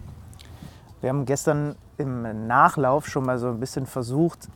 Wir 1.02 1.10
haben 1.10 1.26
gestern 1.26 1.76
im 1.98 2.48
Nachlauf 2.48 3.08
schon 3.08 3.26
mal 3.26 3.38
so 3.38 3.48
ein 3.50 3.60
bisschen 3.60 3.86
versucht, 3.86 4.48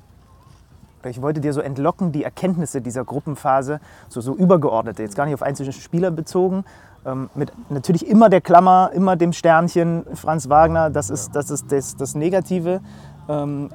ich 1.06 1.21
wollte 1.21 1.39
dir 1.39 1.53
so 1.53 1.61
entlocken, 1.61 2.11
die 2.11 2.23
Erkenntnisse 2.23 2.81
dieser 2.81 3.06
Gruppenphase, 3.06 3.79
so, 4.09 4.19
so 4.19 4.35
übergeordnete, 4.35 5.01
jetzt 5.01 5.15
gar 5.15 5.25
nicht 5.25 5.33
auf 5.33 5.44
einzelne 5.44 5.71
Spieler 5.71 6.11
bezogen, 6.11 6.65
ähm, 7.06 7.29
mit 7.35 7.51
natürlich 7.69 8.07
immer 8.07 8.29
der 8.29 8.41
Klammer, 8.41 8.91
immer 8.94 9.15
dem 9.15 9.31
Sternchen 9.31 10.06
Franz 10.15 10.50
Wagner, 10.50 10.89
das 10.89 11.09
ist 11.09 11.35
das, 11.35 11.50
ist 11.50 11.71
das, 11.71 11.95
das 11.95 12.15
Negative. 12.15 12.81
Ähm, 13.30 13.70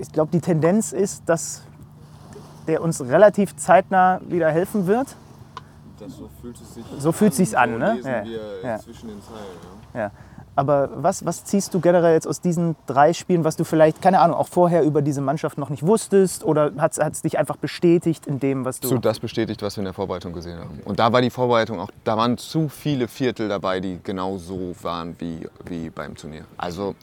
ich 0.00 0.10
glaube, 0.10 0.30
die 0.32 0.40
Tendenz 0.40 0.92
ist, 0.92 1.22
dass 1.26 1.62
der 2.66 2.82
uns 2.82 3.00
relativ 3.00 3.56
zeitnah 3.56 4.20
wieder 4.26 4.50
helfen 4.50 4.86
wird. 4.86 5.16
Das, 5.98 6.16
so 6.16 6.28
fühlt 6.40 6.56
es 6.56 6.74
sich 6.74 6.84
So 6.98 7.12
fühlt 7.12 7.34
sich's 7.34 7.54
an, 7.54 7.78
ne? 7.78 7.98
Ja, 8.02 8.68
ja. 8.68 8.78
zwischen 8.78 9.08
den 9.08 9.20
Zeilen. 9.22 9.58
Ja. 9.94 10.10
Aber 10.54 10.90
was, 10.96 11.24
was 11.24 11.44
ziehst 11.44 11.72
du 11.72 11.80
generell 11.80 12.14
jetzt 12.14 12.26
aus 12.26 12.40
diesen 12.40 12.74
drei 12.86 13.12
Spielen, 13.12 13.44
was 13.44 13.54
du 13.54 13.62
vielleicht, 13.62 14.02
keine 14.02 14.18
Ahnung, 14.18 14.36
auch 14.36 14.48
vorher 14.48 14.82
über 14.82 15.02
diese 15.02 15.20
Mannschaft 15.20 15.56
noch 15.56 15.70
nicht 15.70 15.86
wusstest? 15.86 16.42
Oder 16.42 16.72
hat 16.78 16.98
es 16.98 17.22
dich 17.22 17.38
einfach 17.38 17.56
bestätigt 17.56 18.26
in 18.26 18.40
dem, 18.40 18.64
was 18.64 18.80
du. 18.80 18.88
So 18.88 18.98
das 18.98 19.20
bestätigt, 19.20 19.62
was 19.62 19.76
wir 19.76 19.82
in 19.82 19.84
der 19.84 19.94
Vorbereitung 19.94 20.32
gesehen 20.32 20.58
haben. 20.58 20.80
Und 20.84 20.98
da 20.98 21.12
war 21.12 21.20
die 21.20 21.30
Vorbereitung 21.30 21.78
auch, 21.78 21.90
da 22.02 22.16
waren 22.16 22.36
zu 22.38 22.68
viele 22.68 23.06
Viertel 23.06 23.48
dabei, 23.48 23.78
die 23.78 24.00
genau 24.02 24.36
so 24.36 24.74
waren 24.82 25.14
wie, 25.20 25.48
wie 25.66 25.90
beim 25.90 26.16
Turnier. 26.16 26.44
Also 26.56 26.96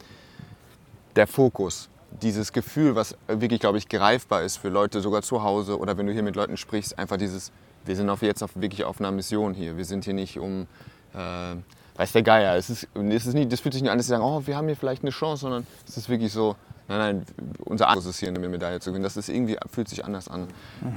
der 1.16 1.28
Fokus, 1.28 1.90
dieses 2.22 2.54
Gefühl, 2.54 2.96
was 2.96 3.16
wirklich, 3.28 3.60
glaube 3.60 3.78
ich, 3.78 3.90
greifbar 3.90 4.44
ist 4.44 4.58
für 4.58 4.70
Leute 4.70 5.02
sogar 5.02 5.22
zu 5.22 5.44
Hause 5.44 5.78
oder 5.80 5.98
wenn 5.98 6.08
du 6.08 6.14
hier 6.14 6.24
mit 6.24 6.36
Leuten 6.36 6.58
sprichst, 6.58 6.98
einfach 6.98 7.18
dieses, 7.18 7.52
wir 7.86 7.96
sind 7.96 8.10
auf, 8.10 8.22
jetzt 8.22 8.44
auf, 8.44 8.52
wirklich 8.56 8.84
auf 8.84 9.00
einer 9.00 9.12
Mission 9.12 9.54
hier. 9.54 9.78
Wir 9.78 9.86
sind 9.86 10.06
hier 10.06 10.14
nicht 10.14 10.40
um, 10.40 10.68
äh, 11.14 11.56
weiß 11.98 12.12
der 12.14 12.24
Geier, 12.24 12.56
es 12.56 12.70
ist, 12.70 12.88
es 12.94 13.26
ist 13.26 13.34
nicht, 13.34 13.52
das 13.52 13.60
fühlt 13.60 13.74
sich 13.74 13.84
nicht 13.84 13.92
an, 13.92 13.98
dass 13.98 14.08
sie 14.08 14.12
sagen, 14.12 14.24
oh, 14.24 14.42
wir 14.46 14.56
haben 14.56 14.68
hier 14.68 14.76
vielleicht 14.76 15.04
eine 15.04 15.12
Chance, 15.12 15.42
sondern 15.42 15.68
es 15.88 15.98
ist 15.98 16.10
wirklich 16.10 16.32
so, 16.32 16.56
nein, 16.88 17.00
nein, 17.00 17.26
unser 17.66 17.88
Anspruch 17.90 18.10
ist 18.10 18.20
hier 18.20 18.30
eine 18.30 18.40
Medaille 18.40 18.80
zu 18.80 18.90
gewinnen. 18.90 19.04
Das 19.04 19.18
ist 19.18 19.30
irgendwie, 19.30 19.58
fühlt 19.72 19.88
sich 19.90 20.04
anders 20.06 20.28
an. 20.28 20.48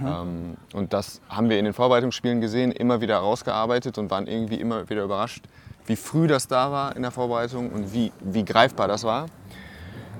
Ähm, 0.07 0.57
und 0.73 0.93
das 0.93 1.21
haben 1.29 1.49
wir 1.49 1.59
in 1.59 1.65
den 1.65 1.75
Vorbereitungsspielen 1.75 2.41
gesehen, 2.41 2.73
immer 2.73 3.01
wieder 3.01 3.19
rausgearbeitet 3.19 3.99
und 3.99 4.11
waren 4.11 4.27
irgendwie 4.27 4.57
immer 4.57 4.89
wieder 4.89 5.05
überrascht, 5.05 5.45
wie 5.87 5.97
früh 5.97 6.27
das 6.27 6.49
da 6.49 6.71
war 6.71 6.97
in 6.97 7.03
der 7.03 7.11
Vorbereitung 7.11 7.71
und 7.71 7.93
wie, 7.93 8.13
wie 8.21 8.45
greifbar 8.45 8.89
das 8.89 9.05
war. 9.05 9.27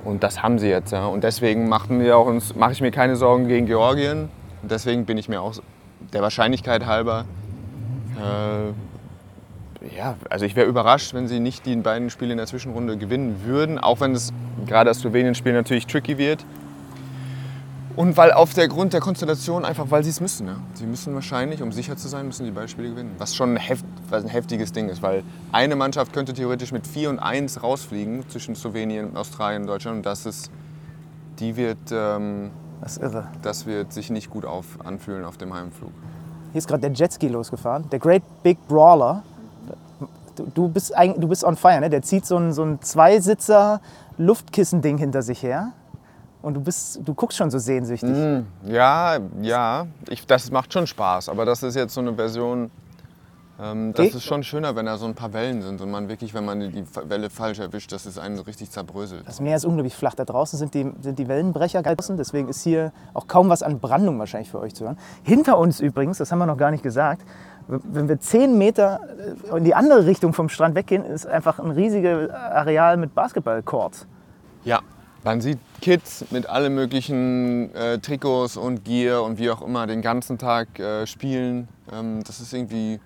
Und 0.05 0.23
das 0.23 0.43
haben 0.43 0.59
sie 0.59 0.69
jetzt. 0.69 0.93
Ja. 0.93 1.07
Und 1.07 1.25
deswegen 1.25 1.69
mache 1.69 1.93
ich 2.73 2.81
mir 2.81 2.91
keine 2.91 3.17
Sorgen 3.17 3.49
gegen 3.49 3.67
Georgien. 3.67 4.29
Und 4.63 4.71
deswegen 4.71 5.05
bin 5.05 5.19
ich 5.19 5.29
mir 5.29 5.41
auch 5.41 5.55
der 6.13 6.23
Wahrscheinlichkeit 6.23 6.87
halber, 6.87 7.25
äh, 8.17 8.73
ja, 9.97 10.17
also 10.29 10.45
ich 10.45 10.57
wäre 10.57 10.67
überrascht, 10.67 11.15
wenn 11.15 11.29
sie 11.29 11.39
nicht 11.39 11.65
die 11.65 11.77
beiden 11.77 12.11
Spiele 12.11 12.33
in 12.33 12.39
der 12.39 12.47
Zwischenrunde 12.47 12.97
gewinnen 12.97 13.43
würden, 13.45 13.79
auch 13.79 14.01
wenn 14.01 14.13
es 14.13 14.33
gerade 14.67 14.91
das 14.91 14.99
Slowenien-Spiel 14.99 15.53
natürlich 15.53 15.87
tricky 15.87 16.19
wird. 16.19 16.45
Und 17.99 18.17
weil 18.17 18.33
auf 18.33 18.55
der 18.55 18.69
Grund 18.69 18.93
der 18.93 19.01
Konstellation 19.01 19.65
einfach, 19.65 19.87
weil 19.91 20.05
sie 20.05 20.11
es 20.11 20.21
müssen. 20.21 20.47
Ja. 20.47 20.57
Sie 20.75 20.87
müssen 20.87 21.15
wahrscheinlich, 21.15 21.63
um 21.63 21.73
sicher 21.73 21.97
zu 21.97 22.07
sein, 22.07 22.27
müssen 22.27 22.45
die 22.45 22.53
beiden 22.53 22.69
Spiele 22.69 22.91
gewinnen. 22.91 23.17
Was 23.19 23.35
schon 23.35 23.55
ein, 23.55 23.57
heft, 23.57 23.85
was 24.09 24.23
ein 24.23 24.29
heftiges 24.31 24.71
Ding 24.71 24.89
ist, 24.89 25.03
weil 25.03 25.25
eine 25.51 25.75
Mannschaft 25.75 26.13
könnte 26.13 26.33
theoretisch 26.33 26.71
mit 26.71 26.87
4 26.87 27.11
und 27.11 27.19
1 27.19 27.61
rausfliegen 27.63 28.29
zwischen 28.29 28.55
Slowenien, 28.55 29.17
Australien 29.17 29.63
und 29.63 29.67
Deutschland. 29.69 29.97
Und 29.97 30.07
das 30.07 30.27
ist, 30.27 30.49
die 31.41 31.57
wird, 31.57 31.79
ähm, 31.91 32.53
Das 32.81 32.93
ist 32.99 33.03
irre. 33.03 33.27
das 33.43 33.67
wird 33.67 33.93
sich 33.93 34.11
nicht 34.11 34.31
gut 34.31 34.45
auf, 34.45 34.65
anfühlen 34.85 35.25
auf 35.25 35.37
dem 35.37 35.53
Heimflug. 35.53 35.91
Hier 36.53 36.59
ist 36.61 36.69
gerade 36.69 36.83
der 36.83 36.93
Jetski 36.93 37.27
losgefahren. 37.27 37.91
Der 37.91 37.99
Great 37.99 38.23
Big 38.45 38.59
Brawler. 38.69 39.25
Du, 40.37 40.47
du, 40.55 40.69
bist, 40.69 40.97
eigentlich- 40.97 41.21
du 41.21 41.27
bist 41.27 41.43
on 41.43 41.57
fire, 41.57 41.81
ne? 41.81 41.91
Der 41.91 42.03
zieht 42.03 42.25
so 42.27 42.37
ein, 42.37 42.53
so 42.53 42.63
ein 42.63 42.81
Zweisitzer 42.81 43.81
Luftkissen-Ding 44.19 44.99
hinter 44.99 45.23
sich 45.23 45.43
her. 45.43 45.73
Und 46.41 46.55
du, 46.55 46.61
bist, 46.61 47.01
du 47.05 47.15
guckst 47.15 47.37
schon 47.37 47.51
so 47.51 47.59
sehnsüchtig. 47.59 48.45
Ja, 48.65 49.19
ja, 49.41 49.87
ich, 50.09 50.25
das 50.27 50.51
macht 50.51 50.73
schon 50.73 50.87
Spaß. 50.87 51.29
Aber 51.29 51.45
das 51.45 51.63
ist 51.63 51.75
jetzt 51.75 51.95
so 51.95 52.01
eine 52.01 52.15
Version, 52.15 52.71
Ähm, 53.61 53.93
das 53.93 54.15
ist 54.15 54.23
schon 54.25 54.45
schöner, 54.45 54.77
wenn 54.77 54.87
da 54.87 54.97
so 54.99 55.07
ein 55.07 55.15
paar 55.17 55.33
Wellen 55.33 55.63
sind 55.63 55.81
und 55.81 55.91
man 55.91 56.09
wirklich, 56.09 56.33
wenn 56.33 56.45
man 56.45 56.61
die 56.61 56.85
Welle 57.09 57.29
falsch 57.29 57.59
erwischt, 57.59 57.91
dass 57.91 58.07
es 58.07 58.17
einen 58.17 58.37
so 58.37 58.43
richtig 58.43 58.71
zerbröselt. 58.71 59.27
Das 59.27 59.41
Meer 59.41 59.57
ist 59.57 59.65
unglaublich 59.65 59.97
flach. 59.97 60.15
Da 60.15 60.25
draußen 60.25 60.57
sind 60.59 60.75
die, 60.75 60.93
sind 61.01 61.19
die 61.19 61.27
Wellenbrecher 61.27 61.83
draußen. 61.83 62.17
Deswegen 62.17 62.49
ist 62.49 62.63
hier 62.63 62.93
auch 63.15 63.27
kaum 63.27 63.49
was 63.49 63.65
an 63.65 63.81
Brandung 63.81 64.17
wahrscheinlich 64.21 64.49
für 64.51 64.61
euch 64.61 64.77
zu 64.77 64.85
hören. 64.85 64.97
Hinter 65.25 65.59
uns 65.59 65.81
übrigens, 65.81 66.19
das 66.19 66.31
haben 66.31 66.39
wir 66.39 66.47
noch 66.47 66.57
gar 66.57 66.71
nicht 66.71 66.85
gesagt, 66.85 67.23
wenn 67.67 68.09
wir 68.09 68.21
10 68.21 68.57
Meter 68.57 69.01
in 69.55 69.65
die 69.65 69.75
andere 69.75 70.07
Richtung 70.07 70.33
vom 70.33 70.49
Strand 70.49 70.77
weggehen, 70.77 71.05
ist 71.05 71.27
einfach 71.27 71.59
ein 71.59 71.73
riesiges 71.73 72.31
Areal 72.31 72.97
mit 72.97 73.13
Basketballcourt. 73.15 74.07
Ja, 74.65 74.81
man 75.25 75.41
sieht 75.41 75.59
Kids 75.81 76.25
mit 76.31 76.47
allen 76.47 76.75
möglichen 76.75 77.75
äh, 77.75 77.99
Trikots 77.99 78.57
und 78.57 78.85
Gear 78.85 79.23
und 79.23 79.39
wie 79.39 79.51
auch 79.51 79.63
immer 79.63 79.87
den 79.87 80.03
ganzen 80.03 80.39
Tag 80.39 80.79
äh, 80.79 81.07
spielen. 81.07 81.69
Ähm, 81.93 82.23
das 82.25 82.41
ist 82.41 82.53
irgendwie, 82.53 82.99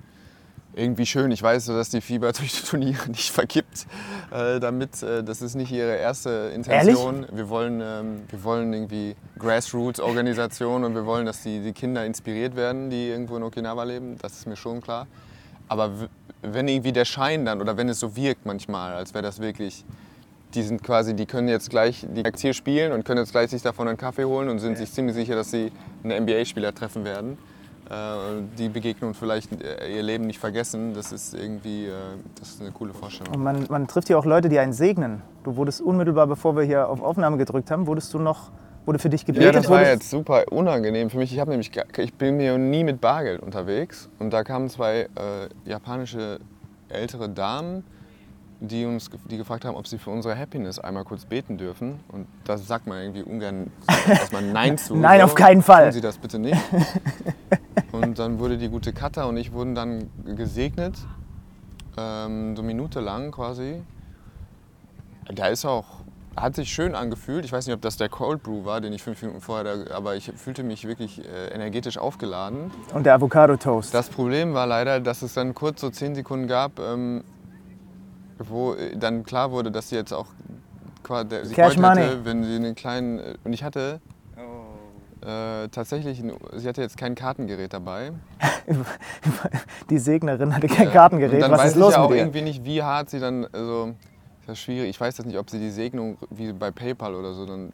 irgendwie 0.75 1.05
schön. 1.05 1.31
Ich 1.33 1.43
weiß, 1.43 1.67
dass 1.67 1.91
die 1.91 2.00
Fieber 2.00 2.33
durch 2.33 2.52
die 2.52 2.67
Turniere 2.67 3.11
nicht 3.11 3.31
verkippt. 3.31 3.87
Äh, 4.31 4.59
damit, 4.59 5.02
äh, 5.02 5.23
das 5.23 5.43
ist 5.43 5.55
nicht 5.55 5.71
ihre 5.71 5.97
erste 5.97 6.50
Intention. 6.55 7.26
Wir 7.33 7.49
wollen, 7.49 7.81
ähm, 7.83 8.23
wir 8.29 8.43
wollen 8.43 8.73
irgendwie 8.73 9.17
Grassroots-Organisation 9.38 10.85
und 10.85 10.95
wir 10.95 11.05
wollen, 11.05 11.26
dass 11.26 11.43
die, 11.43 11.61
die 11.61 11.73
Kinder 11.73 12.07
inspiriert 12.07 12.57
werden, 12.57 12.88
die 12.88 13.09
irgendwo 13.09 13.37
in 13.37 13.43
Okinawa 13.43 13.85
leben. 13.85 14.17
Das 14.21 14.33
ist 14.33 14.47
mir 14.47 14.57
schon 14.57 14.81
klar. 14.81 15.07
Aber 15.69 15.91
wenn 16.43 16.69
irgendwie 16.69 16.93
der 16.93 17.05
Schein 17.05 17.45
dann 17.45 17.61
oder 17.61 17.76
wenn 17.76 17.88
es 17.88 18.00
so 18.00 18.17
wirkt 18.17 18.47
manchmal, 18.47 18.95
als 18.95 19.14
wäre 19.14 19.23
das 19.23 19.41
wirklich 19.41 19.85
die 20.54 20.62
sind 20.62 20.82
quasi, 20.82 21.14
die 21.14 21.26
können 21.26 21.49
jetzt 21.49 21.71
gleich 21.71 22.06
die 22.09 22.23
jetzt 22.23 22.40
hier 22.40 22.54
spielen 22.54 22.92
und 22.92 23.04
können 23.04 23.21
jetzt 23.21 23.32
gleich 23.32 23.50
sich 23.50 23.62
davon 23.62 23.88
einen 23.88 23.97
Kaffee 23.97 24.25
holen 24.25 24.49
und 24.49 24.59
sind 24.59 24.78
sich 24.78 24.92
ziemlich 24.92 25.14
sicher, 25.14 25.35
dass 25.35 25.50
sie 25.50 25.73
einen 26.04 26.25
NBA-Spieler 26.25 26.75
treffen 26.75 27.04
werden. 27.04 27.38
Äh, 27.90 28.42
die 28.59 28.68
Begegnung 28.68 29.12
vielleicht 29.12 29.50
äh, 29.61 29.94
ihr 29.94 30.02
Leben 30.02 30.26
nicht 30.26 30.38
vergessen, 30.38 30.94
das 30.94 31.12
ist 31.12 31.35
irgendwie, 31.35 31.87
äh, 31.87 31.92
das 32.38 32.50
ist 32.50 32.62
eine 32.62 32.71
coole 32.71 32.94
Vorstellung. 32.94 33.35
Und 33.35 33.42
man, 33.42 33.66
man 33.68 33.87
trifft 33.87 34.06
hier 34.06 34.18
auch 34.18 34.25
Leute, 34.25 34.49
die 34.49 34.59
einen 34.59 34.73
segnen. 34.73 35.21
Du 35.44 35.56
wurdest 35.56 35.80
unmittelbar, 35.80 36.26
bevor 36.26 36.56
wir 36.56 36.62
hier 36.62 36.88
auf 36.88 37.02
Aufnahme 37.02 37.37
gedrückt 37.37 37.71
haben, 37.71 37.87
wurdest 37.87 38.14
du 38.14 38.18
noch, 38.18 38.50
wurde 38.87 38.99
für 38.99 39.11
dich 39.11 39.26
gebetet? 39.26 39.47
Ja, 39.47 39.52
das 39.52 39.68
war 39.68 39.82
jetzt 39.82 40.09
super 40.09 40.44
unangenehm 40.50 41.11
für 41.11 41.18
mich. 41.18 41.32
Ich 41.32 41.40
habe 41.40 41.50
nämlich, 41.50 41.73
ich 41.99 42.14
bin 42.14 42.37
mir 42.37 42.56
nie 42.56 42.85
mit 42.85 43.00
Bargeld 43.00 43.42
unterwegs 43.42 44.09
und 44.18 44.32
da 44.32 44.44
kamen 44.44 44.71
zwei 44.71 45.00
äh, 45.00 45.09
japanische 45.68 46.38
ältere 46.88 47.28
Damen, 47.28 47.85
die 48.69 48.87
uns, 48.87 49.11
die 49.28 49.37
gefragt 49.37 49.64
haben, 49.64 49.75
ob 49.76 49.88
sie 49.88 49.99
für 49.99 50.11
unsere 50.11 50.38
Happiness 50.38 50.78
einmal 50.78 51.04
kurz 51.04 51.25
beten 51.25 51.59
dürfen. 51.59 51.99
Und 52.09 52.28
da 52.45 52.57
sagt 52.57 52.87
man 52.87 52.99
irgendwie 53.00 53.23
ungern 53.23 53.71
erstmal 54.09 54.42
Nein 54.52 54.78
zu. 54.78 54.95
Nein, 54.95 55.21
auf 55.21 55.35
keinen 55.35 55.62
Fall. 55.62 55.87
Tun 55.87 55.92
Sie 55.92 56.00
das 56.00 56.16
bitte 56.19 56.38
nicht. 56.38 56.61
Und 57.92 58.19
dann 58.19 58.38
wurde 58.38 58.57
die 58.59 58.69
gute 58.69 58.92
Katha 58.92 59.25
und 59.25 59.37
ich 59.37 59.52
wurden 59.52 59.75
dann 59.75 60.11
gesegnet, 60.25 60.95
ähm, 61.99 62.57
so 62.57 62.62
eine 62.62 62.66
Minute 62.66 63.00
lang 63.00 63.33
quasi. 63.33 63.83
Da 65.31 65.49
ist 65.49 65.66
auch, 65.66 65.85
hat 66.35 66.57
sich 66.57 66.73
schön 66.73 66.95
angefühlt. 66.95 67.45
Ich 67.45 67.52
weiß 67.52 67.66
nicht, 67.66 67.75
ob 67.75 67.83
das 67.83 67.99
der 67.99 68.09
Cold 68.09 68.42
Brew 68.42 68.64
war, 68.64 68.81
den 68.81 68.95
ich 68.95 69.02
fünf 69.02 69.21
Minuten 69.21 69.42
vorher, 69.42 69.64
da, 69.64 69.95
aber 69.95 70.16
ich 70.16 70.33
fühlte 70.37 70.62
mich 70.62 70.87
wirklich 70.87 71.23
äh, 71.23 71.49
energetisch 71.54 71.99
aufgeladen. 71.99 72.71
Und 72.95 73.04
der 73.04 73.14
Avocado-Toast. 73.14 73.92
Das 73.92 74.09
Problem 74.09 74.54
war 74.54 74.66
leider, 74.66 74.99
dass 75.00 75.21
es 75.21 75.35
dann 75.35 75.54
kurz 75.54 75.83
so 75.83 75.90
zehn 75.90 76.14
Sekunden 76.14 76.47
gab, 76.47 76.78
ähm, 76.78 77.23
wo 78.49 78.75
äh, 78.75 78.96
dann 78.96 79.25
klar 79.25 79.50
wurde, 79.50 79.70
dass 79.70 79.88
sie 79.88 79.96
jetzt 79.96 80.12
auch 80.12 80.26
der- 81.08 81.42
Cash 81.42 81.75
freut 81.76 81.76
hätte, 81.76 81.80
money. 81.80 82.25
wenn 82.25 82.44
sie 82.44 82.56
einen 82.56 82.75
kleinen 82.75 83.18
äh, 83.18 83.34
und 83.44 83.52
ich 83.52 83.62
hatte 83.64 84.00
äh, 85.25 85.68
tatsächlich, 85.68 86.18
ein- 86.20 86.32
sie 86.56 86.68
hatte 86.68 86.80
jetzt 86.82 86.96
kein 86.96 87.14
Kartengerät 87.14 87.72
dabei. 87.72 88.11
Die 89.90 89.99
Segnerin 89.99 90.54
hatte 90.54 90.66
kein 90.66 90.90
Kartengerät. 90.90 91.34
Und 91.34 91.40
dann 91.42 91.50
Was 91.52 91.61
weiß 91.61 91.70
ist 91.72 91.76
los 91.76 91.90
ich 91.90 91.96
ja 91.96 92.02
auch 92.02 92.11
irgendwie 92.11 92.42
nicht, 92.42 92.64
wie 92.64 92.82
hart 92.82 93.08
sie 93.11 93.20
dann, 93.20 93.46
also 93.52 93.94
ist 94.52 94.59
das 94.59 94.64
schwierig. 94.64 94.90
Ich 94.90 95.00
weiß 95.00 95.16
jetzt 95.18 95.26
nicht, 95.26 95.38
ob 95.38 95.49
sie 95.50 95.59
die 95.59 95.71
Segnung 95.71 96.18
wie 96.30 96.52
bei 96.52 96.71
PayPal 96.71 97.14
oder 97.14 97.32
so 97.32 97.47
dann 97.47 97.73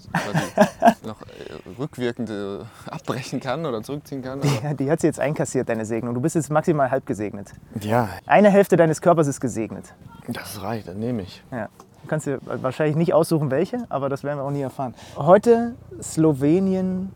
noch 1.04 1.20
äh, 1.22 1.78
rückwirkend 1.78 2.30
äh, 2.30 2.58
abbrechen 2.86 3.40
kann 3.40 3.66
oder 3.66 3.82
zurückziehen 3.82 4.22
kann. 4.22 4.40
Ja, 4.62 4.74
die 4.74 4.90
hat 4.90 5.00
sie 5.00 5.06
jetzt 5.06 5.20
einkassiert, 5.20 5.68
deine 5.68 5.84
Segnung. 5.84 6.14
Du 6.14 6.20
bist 6.20 6.34
jetzt 6.36 6.50
maximal 6.50 6.90
halb 6.90 7.06
gesegnet. 7.06 7.52
Ja, 7.80 8.08
Eine 8.26 8.50
Hälfte 8.50 8.76
deines 8.76 9.00
Körpers 9.00 9.26
ist 9.26 9.40
gesegnet. 9.40 9.92
Das 10.28 10.62
reicht, 10.62 10.88
dann 10.88 10.98
nehme 10.98 11.22
ich. 11.22 11.42
Ja. 11.50 11.68
Du 12.02 12.08
kannst 12.08 12.26
dir 12.26 12.40
wahrscheinlich 12.44 12.96
nicht 12.96 13.12
aussuchen, 13.12 13.50
welche, 13.50 13.84
aber 13.88 14.08
das 14.08 14.22
werden 14.24 14.38
wir 14.38 14.44
auch 14.44 14.50
nie 14.50 14.62
erfahren. 14.62 14.94
Heute 15.16 15.74
Slowenien, 16.00 17.10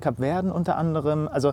Kapverden 0.00 0.50
unter 0.50 0.76
anderem. 0.76 1.28
Also, 1.30 1.52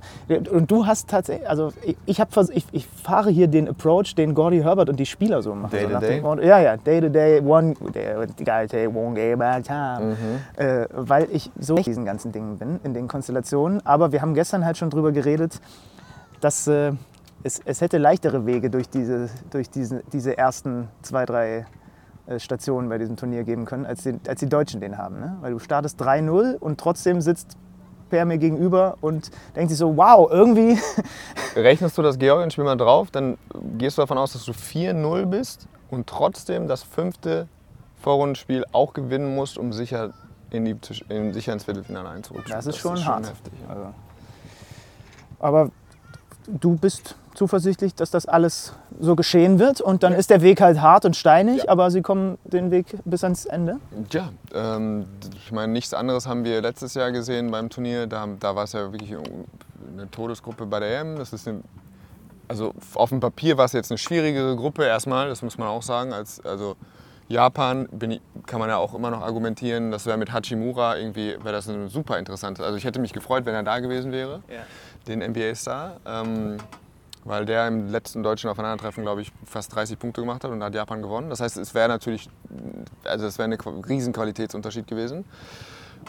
und 0.51 0.69
du 0.71 0.85
hast 0.85 1.09
tatsächlich, 1.09 1.49
also 1.49 1.71
ich, 2.05 2.19
hab, 2.21 2.29
ich, 2.53 2.65
ich 2.71 2.87
fahre 2.87 3.29
hier 3.29 3.47
den 3.47 3.67
Approach, 3.67 4.15
den 4.15 4.33
Gordy 4.33 4.61
Herbert 4.61 4.89
und 4.89 4.99
die 4.99 5.05
Spieler 5.05 5.41
so 5.41 5.53
machen. 5.55 5.71
Day 5.71 5.87
so 5.87 5.93
to 5.93 5.99
day? 5.99 6.21
Motto- 6.21 6.41
Ja, 6.43 6.59
ja, 6.59 6.77
day 6.77 7.01
to 7.01 7.09
day, 7.09 7.41
one, 7.41 7.73
day, 7.93 8.67
day, 8.67 8.87
one 8.87 9.13
game 9.13 9.41
at 9.41 9.69
a 9.69 9.97
time. 9.99 10.15
Mhm. 10.15 10.63
Äh, 10.63 10.87
weil 10.91 11.27
ich 11.31 11.51
so 11.59 11.75
in 11.77 11.83
diesen 11.83 12.05
ganzen 12.05 12.31
Dingen 12.31 12.57
bin, 12.57 12.79
in 12.83 12.93
den 12.93 13.07
Konstellationen. 13.07 13.85
Aber 13.85 14.11
wir 14.11 14.21
haben 14.21 14.33
gestern 14.33 14.65
halt 14.65 14.77
schon 14.77 14.89
drüber 14.89 15.11
geredet, 15.11 15.59
dass 16.39 16.67
äh, 16.67 16.93
es, 17.43 17.61
es 17.65 17.81
hätte 17.81 17.97
leichtere 17.97 18.45
Wege 18.45 18.69
durch 18.69 18.89
diese, 18.89 19.29
durch 19.49 19.69
diese, 19.69 20.03
diese 20.13 20.37
ersten 20.37 20.87
zwei, 21.01 21.25
drei 21.25 21.65
äh, 22.27 22.39
Stationen 22.39 22.87
bei 22.89 22.97
diesem 22.97 23.15
Turnier 23.15 23.43
geben 23.43 23.65
können, 23.65 23.85
als, 23.85 24.03
den, 24.03 24.19
als 24.27 24.39
die 24.39 24.49
Deutschen 24.49 24.79
den 24.79 24.97
haben. 24.97 25.19
Ne? 25.19 25.37
Weil 25.41 25.51
du 25.51 25.59
startest 25.59 26.01
3-0 26.01 26.57
und 26.57 26.79
trotzdem 26.79 27.21
sitzt 27.21 27.57
Per 28.11 28.25
mir 28.25 28.37
gegenüber 28.37 28.97
und 29.01 29.31
denkt 29.55 29.69
sich 29.69 29.79
so, 29.79 29.97
wow, 29.97 30.29
irgendwie, 30.29 30.77
Rechnest 31.55 31.97
du 31.97 32.01
das 32.01 32.19
Georgien-Spiel 32.19 32.63
mal 32.63 32.75
drauf, 32.75 33.09
dann 33.09 33.37
gehst 33.77 33.97
du 33.97 34.01
davon 34.01 34.17
aus, 34.17 34.33
dass 34.33 34.45
du 34.45 34.51
4-0 34.51 35.25
bist 35.25 35.67
und 35.89 36.07
trotzdem 36.07 36.67
das 36.67 36.83
fünfte 36.83 37.47
Vorrundenspiel 38.01 38.65
auch 38.73 38.93
gewinnen 38.93 39.33
musst, 39.33 39.57
um 39.57 39.73
sicher, 39.73 40.13
in 40.49 40.65
die, 40.65 40.75
in, 41.09 41.33
sicher 41.33 41.53
ins 41.53 41.63
Viertelfinale 41.63 42.09
einzurutschen. 42.09 42.51
das 42.51 42.67
ist 42.67 42.77
schon 42.77 43.03
hart. 43.05 43.29
heftig. 43.29 43.53
ja. 43.67 43.73
Also. 43.73 43.93
Aber 45.39 45.71
du 46.47 46.75
bist 46.75 47.15
zuversichtlich, 47.35 47.95
dass 47.95 48.11
das 48.11 48.25
alles 48.25 48.73
so 48.99 49.15
geschehen 49.15 49.59
wird 49.59 49.81
und 49.81 50.03
dann 50.03 50.13
ist 50.13 50.29
der 50.29 50.41
Weg 50.41 50.61
halt 50.61 50.81
hart 50.81 51.05
und 51.05 51.15
steinig, 51.15 51.69
aber 51.69 51.91
sie 51.91 52.01
kommen 52.01 52.37
den 52.43 52.71
Weg 52.71 52.85
bis 53.05 53.23
ans 53.23 53.45
Ende. 53.45 53.77
Ja, 54.11 54.29
ähm, 54.53 55.05
ich 55.35 55.51
meine, 55.51 55.71
nichts 55.71 55.93
anderes 55.93 56.27
haben 56.27 56.43
wir 56.43 56.61
letztes 56.61 56.93
Jahr 56.93 57.11
gesehen 57.11 57.51
beim 57.51 57.69
Turnier. 57.69 58.07
Da, 58.07 58.27
da 58.39 58.55
war 58.55 58.65
es 58.65 58.73
ja 58.73 58.91
wirklich 58.91 59.15
eine 59.93 60.09
Todesgruppe 60.11 60.65
bei 60.65 60.79
der 60.79 61.01
EM. 61.01 61.17
Das 61.17 61.33
ist 61.33 61.47
eine, 61.47 61.61
also 62.47 62.73
auf 62.95 63.09
dem 63.09 63.19
Papier 63.19 63.57
war 63.57 63.65
es 63.65 63.73
jetzt 63.73 63.91
eine 63.91 63.97
schwierigere 63.97 64.55
Gruppe 64.55 64.83
erstmal, 64.83 65.29
das 65.29 65.41
muss 65.41 65.57
man 65.57 65.67
auch 65.67 65.83
sagen. 65.83 66.13
Als, 66.13 66.43
also 66.45 66.75
Japan 67.31 67.87
bin 67.91 68.11
ich, 68.11 68.21
kann 68.45 68.59
man 68.59 68.69
ja 68.69 68.77
auch 68.77 68.93
immer 68.93 69.09
noch 69.09 69.21
argumentieren, 69.21 69.91
das 69.91 70.05
wäre 70.05 70.17
mit 70.17 70.33
Hachimura 70.33 70.97
irgendwie, 70.97 71.37
wäre 71.41 71.53
das 71.53 71.69
eine 71.69 71.87
super 71.87 72.19
interessante. 72.19 72.63
Also 72.63 72.77
ich 72.77 72.83
hätte 72.83 72.99
mich 72.99 73.13
gefreut, 73.13 73.45
wenn 73.45 73.55
er 73.55 73.63
da 73.63 73.79
gewesen 73.79 74.11
wäre, 74.11 74.41
den 75.07 75.19
NBA-Star. 75.19 75.97
Ähm, 76.05 76.57
weil 77.25 77.45
der 77.45 77.67
im 77.67 77.89
letzten 77.91 78.23
deutschen 78.23 78.49
Aufeinandertreffen, 78.49 79.03
glaube 79.03 79.21
ich, 79.21 79.31
fast 79.45 79.75
30 79.75 79.97
Punkte 79.99 80.21
gemacht 80.21 80.43
hat 80.43 80.51
und 80.51 80.63
hat 80.63 80.73
Japan 80.75 81.01
gewonnen. 81.01 81.29
Das 81.29 81.39
heißt, 81.39 81.57
es 81.57 81.73
wäre 81.73 81.87
natürlich, 81.87 82.29
also 83.05 83.25
es 83.27 83.37
wäre 83.37 83.49
ein 83.49 83.57
riesen 83.87 84.13
Qualitätsunterschied 84.13 84.87
gewesen. 84.87 85.25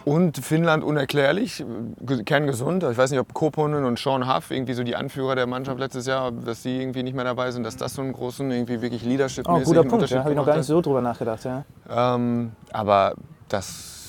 Und 0.06 0.38
Finnland 0.38 0.82
unerklärlich, 0.82 1.62
ge- 2.00 2.22
kerngesund. 2.24 2.82
Ich 2.82 2.96
weiß 2.96 3.10
nicht, 3.10 3.20
ob 3.20 3.34
Koponen 3.34 3.84
und 3.84 3.98
Sean 3.98 4.26
Huff, 4.34 4.50
irgendwie 4.50 4.72
so 4.72 4.82
die 4.84 4.96
Anführer 4.96 5.34
der 5.34 5.46
Mannschaft 5.46 5.78
letztes 5.78 6.06
Jahr, 6.06 6.32
dass 6.32 6.62
die 6.62 6.80
irgendwie 6.80 7.02
nicht 7.02 7.14
mehr 7.14 7.26
dabei 7.26 7.50
sind, 7.50 7.62
dass 7.64 7.76
das 7.76 7.94
so 7.94 8.00
einen 8.02 8.14
großen, 8.14 8.50
irgendwie 8.50 8.80
wirklich 8.80 9.04
leadership 9.04 9.46
Oh, 9.46 9.60
guter 9.60 9.84
Punkt, 9.84 10.10
da 10.10 10.18
habe 10.20 10.30
ich 10.30 10.36
noch 10.36 10.46
gar 10.46 10.56
nicht 10.56 10.66
so 10.66 10.80
drüber 10.80 11.02
nachgedacht. 11.02 11.44
Ja. 11.44 11.64
ähm, 11.90 12.52
aber 12.72 13.14
das, 13.50 14.01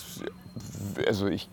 also 1.08 1.28
ich 1.28 1.50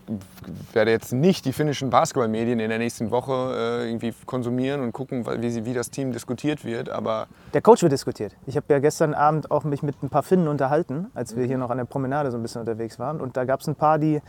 werde 0.73 0.91
jetzt 0.91 1.13
nicht 1.13 1.45
die 1.45 1.53
finnischen 1.53 1.89
Basketballmedien 1.89 2.59
in 2.59 2.69
der 2.69 2.79
nächsten 2.79 3.11
Woche 3.11 3.33
äh, 3.55 3.87
irgendwie 3.87 4.13
konsumieren 4.25 4.81
und 4.81 4.91
gucken, 4.91 5.25
wie, 5.41 5.49
sie, 5.49 5.65
wie 5.65 5.73
das 5.73 5.89
Team 5.89 6.11
diskutiert 6.11 6.65
wird. 6.65 6.89
Aber 6.89 7.27
Der 7.53 7.61
Coach 7.61 7.81
wird 7.81 7.91
diskutiert. 7.91 8.33
Ich 8.45 8.55
habe 8.55 8.65
ja 8.69 8.79
gestern 8.79 9.13
Abend 9.13 9.51
auch 9.51 9.63
mich 9.63 9.83
mit 9.83 10.01
ein 10.03 10.09
paar 10.09 10.23
Finnen 10.23 10.47
unterhalten, 10.47 11.07
als 11.13 11.35
wir 11.35 11.45
hier 11.45 11.57
noch 11.57 11.69
an 11.69 11.77
der 11.77 11.85
Promenade 11.85 12.31
so 12.31 12.37
ein 12.37 12.41
bisschen 12.41 12.61
unterwegs 12.61 12.99
waren. 12.99 13.21
Und 13.21 13.37
da 13.37 13.45
gab 13.45 13.61
es 13.61 13.67
ein 13.67 13.75
paar, 13.75 13.99
die, 13.99 14.21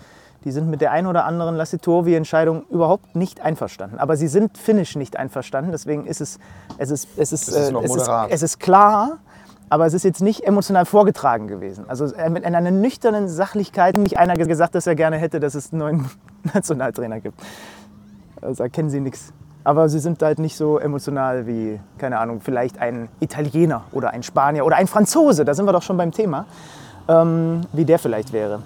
die 0.44 0.50
sind 0.50 0.68
mit 0.68 0.80
der 0.80 0.92
einen 0.92 1.06
oder 1.06 1.25
anderen 1.25 1.56
Lassitovi-Entscheidung 1.56 2.64
überhaupt 2.71 3.14
nicht 3.16 3.40
einverstanden. 3.40 3.99
Aber 3.99 4.16
sie 4.16 4.28
sind 4.28 4.59
finnisch 4.59 4.97
nicht 4.97 5.16
einverstanden. 5.16 5.73
Deswegen 5.73 6.06
ist 6.06 6.21
es, 6.21 6.38
es 6.78 6.90
ist, 6.90 7.09
es 7.16 7.32
ist, 7.32 7.49
Es 7.49 7.52
ist 7.52 7.73
äh, 7.73 7.78
es 7.85 7.97
ist, 7.97 8.11
es 8.30 8.42
ist 8.42 8.61
klar, 8.61 9.18
aber 9.73 9.87
es 9.87 9.95
ist 9.95 10.02
jetzt 10.02 10.21
nicht 10.21 10.45
emotional 10.45 10.85
vorgetragen 10.85 11.49
gewesen. 11.49 11.87
Also 11.88 12.05
äh, 12.05 12.29
mit 12.29 12.45
einer 12.45 12.61
nüchternen 12.71 13.26
Sachlichkeit. 13.26 13.97
Nicht 13.97 14.19
einer 14.19 14.35
gesagt, 14.35 14.75
dass 14.75 14.87
er 14.87 14.95
gerne 14.95 15.17
hätte, 15.17 15.41
dass 15.41 15.55
es 15.55 15.73
einen 15.73 15.79
neuen 15.79 16.11
Nationaltrainer 16.55 17.21
gibt. 17.21 17.41
Also 18.43 18.64
da 18.64 18.69
kennen 18.69 18.91
sie 18.91 19.00
nichts. 19.00 19.33
Aber 19.64 19.88
sie 19.88 19.99
sind 19.99 20.23
halt 20.23 20.38
nicht 20.41 20.59
so 20.59 20.79
emotional 20.79 21.47
wie, 21.47 21.81
keine 21.97 22.19
Ahnung, 22.19 22.43
vielleicht 22.43 22.83
ein 22.83 23.09
Italiener 23.21 23.85
oder 23.93 24.11
ein 24.11 24.23
Spanier 24.23 24.67
oder 24.67 24.76
ein 24.76 24.88
Franzose, 24.88 25.43
da 25.43 25.55
sind 25.55 25.64
wir 25.64 25.73
doch 25.73 25.83
schon 25.83 25.97
beim 25.97 26.12
Thema, 26.12 26.45
ähm, 27.09 27.62
wie 27.73 27.87
der 27.87 27.99
vielleicht 27.99 28.35
wäre. 28.35 28.62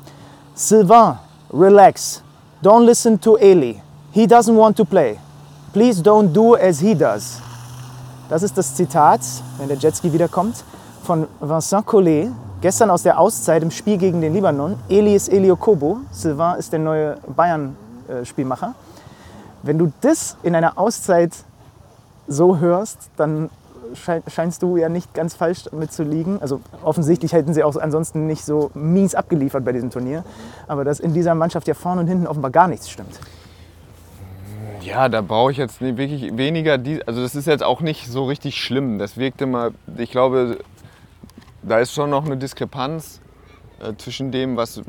Sylvain, 0.57 1.19
relax. 1.53 2.25
Don't 2.65 2.85
listen 2.85 3.21
to 3.21 3.37
Eli. 3.37 3.81
He 4.11 4.25
doesn't 4.25 4.57
want 4.57 4.77
to 4.77 4.85
play. 4.85 5.19
Please 5.73 6.03
don't 6.03 6.33
do 6.33 6.57
as 6.57 6.81
he 6.81 6.97
does. 6.97 7.41
Das 8.29 8.43
ist 8.43 8.59
das 8.59 8.75
Zitat, 8.75 9.21
wenn 9.59 9.69
der 9.69 9.77
Jetski 9.77 10.13
wiederkommt, 10.13 10.65
von 11.07 11.29
Vincent 11.41 11.87
Collet, 11.87 12.31
gestern 12.61 12.91
aus 12.91 13.05
der 13.05 13.19
Auszeit 13.19 13.63
im 13.63 13.71
Spiel 13.71 13.97
gegen 13.97 14.21
den 14.21 14.35
Libanon. 14.35 14.77
Eli 14.89 15.15
ist 15.15 15.29
Elio 15.29 15.55
Kobo, 15.55 15.99
Sylvain 16.11 16.59
ist 16.59 16.73
der 16.73 16.81
neue 16.81 17.17
Bayern-Spielmacher. 17.35 18.75
Wenn 19.63 19.79
du 19.79 19.93
das 20.01 20.37
in 20.43 20.55
einer 20.57 20.77
Auszeit 20.77 21.33
so 22.27 22.59
hörst, 22.59 23.09
dann 23.17 23.51
schei- 23.95 24.23
scheinst 24.29 24.63
du 24.63 24.77
ja 24.77 24.89
nicht 24.89 25.15
ganz 25.15 25.35
falsch 25.35 25.71
mit 25.73 25.93
zu 25.93 26.03
liegen. 26.03 26.39
Also 26.41 26.61
offensichtlich 26.83 27.33
hätten 27.33 27.55
sie 27.55 27.63
auch 27.63 27.77
ansonsten 27.77 28.27
nicht 28.27 28.45
so 28.45 28.73
mies 28.75 29.15
abgeliefert 29.15 29.65
bei 29.65 29.71
diesem 29.73 29.91
Turnier. 29.91 30.25
Aber 30.67 30.85
dass 30.85 30.99
in 30.99 31.15
dieser 31.15 31.37
Mannschaft 31.37 31.69
ja 31.69 31.75
vorne 31.75 32.01
und 32.01 32.09
hinten 32.09 32.27
offenbar 32.27 32.51
gar 32.51 32.67
nichts 32.67 32.91
stimmt. 32.91 33.21
Ja, 34.83 35.09
da 35.09 35.21
brauche 35.21 35.51
ich 35.53 35.57
jetzt 35.57 35.81
wirklich 35.81 36.37
weniger. 36.37 36.79
Also 37.07 37.23
das 37.23 37.35
ist 37.35 37.47
jetzt 37.47 37.65
auch 37.65 37.81
nicht 37.81 38.09
so 38.09 38.25
richtig 38.25 38.57
schlimm. 38.57 38.99
Das 38.99 39.17
wirkt 39.17 39.41
immer. 39.41 39.71
Ich 39.97 40.11
glaube, 40.11 40.59
da 41.63 41.79
ist 41.79 41.93
schon 41.93 42.11
noch 42.11 42.25
eine 42.25 42.37
Diskrepanz 42.37 43.21
äh, 43.81 43.95
zwischen 43.97 44.31
dem, 44.31 44.57
was, 44.57 44.81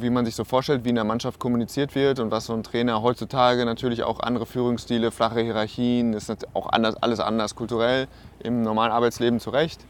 wie 0.00 0.10
man 0.10 0.24
sich 0.24 0.34
so 0.34 0.44
vorstellt, 0.44 0.84
wie 0.84 0.90
in 0.90 0.94
der 0.94 1.04
Mannschaft 1.04 1.38
kommuniziert 1.38 1.94
wird 1.94 2.18
und 2.20 2.30
was 2.30 2.46
so 2.46 2.54
ein 2.54 2.62
Trainer 2.62 3.02
heutzutage 3.02 3.64
natürlich 3.64 4.02
auch 4.02 4.20
andere 4.20 4.46
Führungsstile, 4.46 5.10
flache 5.10 5.40
Hierarchien, 5.40 6.12
ist 6.12 6.30
auch 6.54 6.70
anders, 6.70 6.96
alles 6.96 7.20
anders 7.20 7.54
kulturell 7.54 8.08
im 8.40 8.62
normalen 8.62 8.92
Arbeitsleben 8.92 9.40
zurecht. 9.40 9.84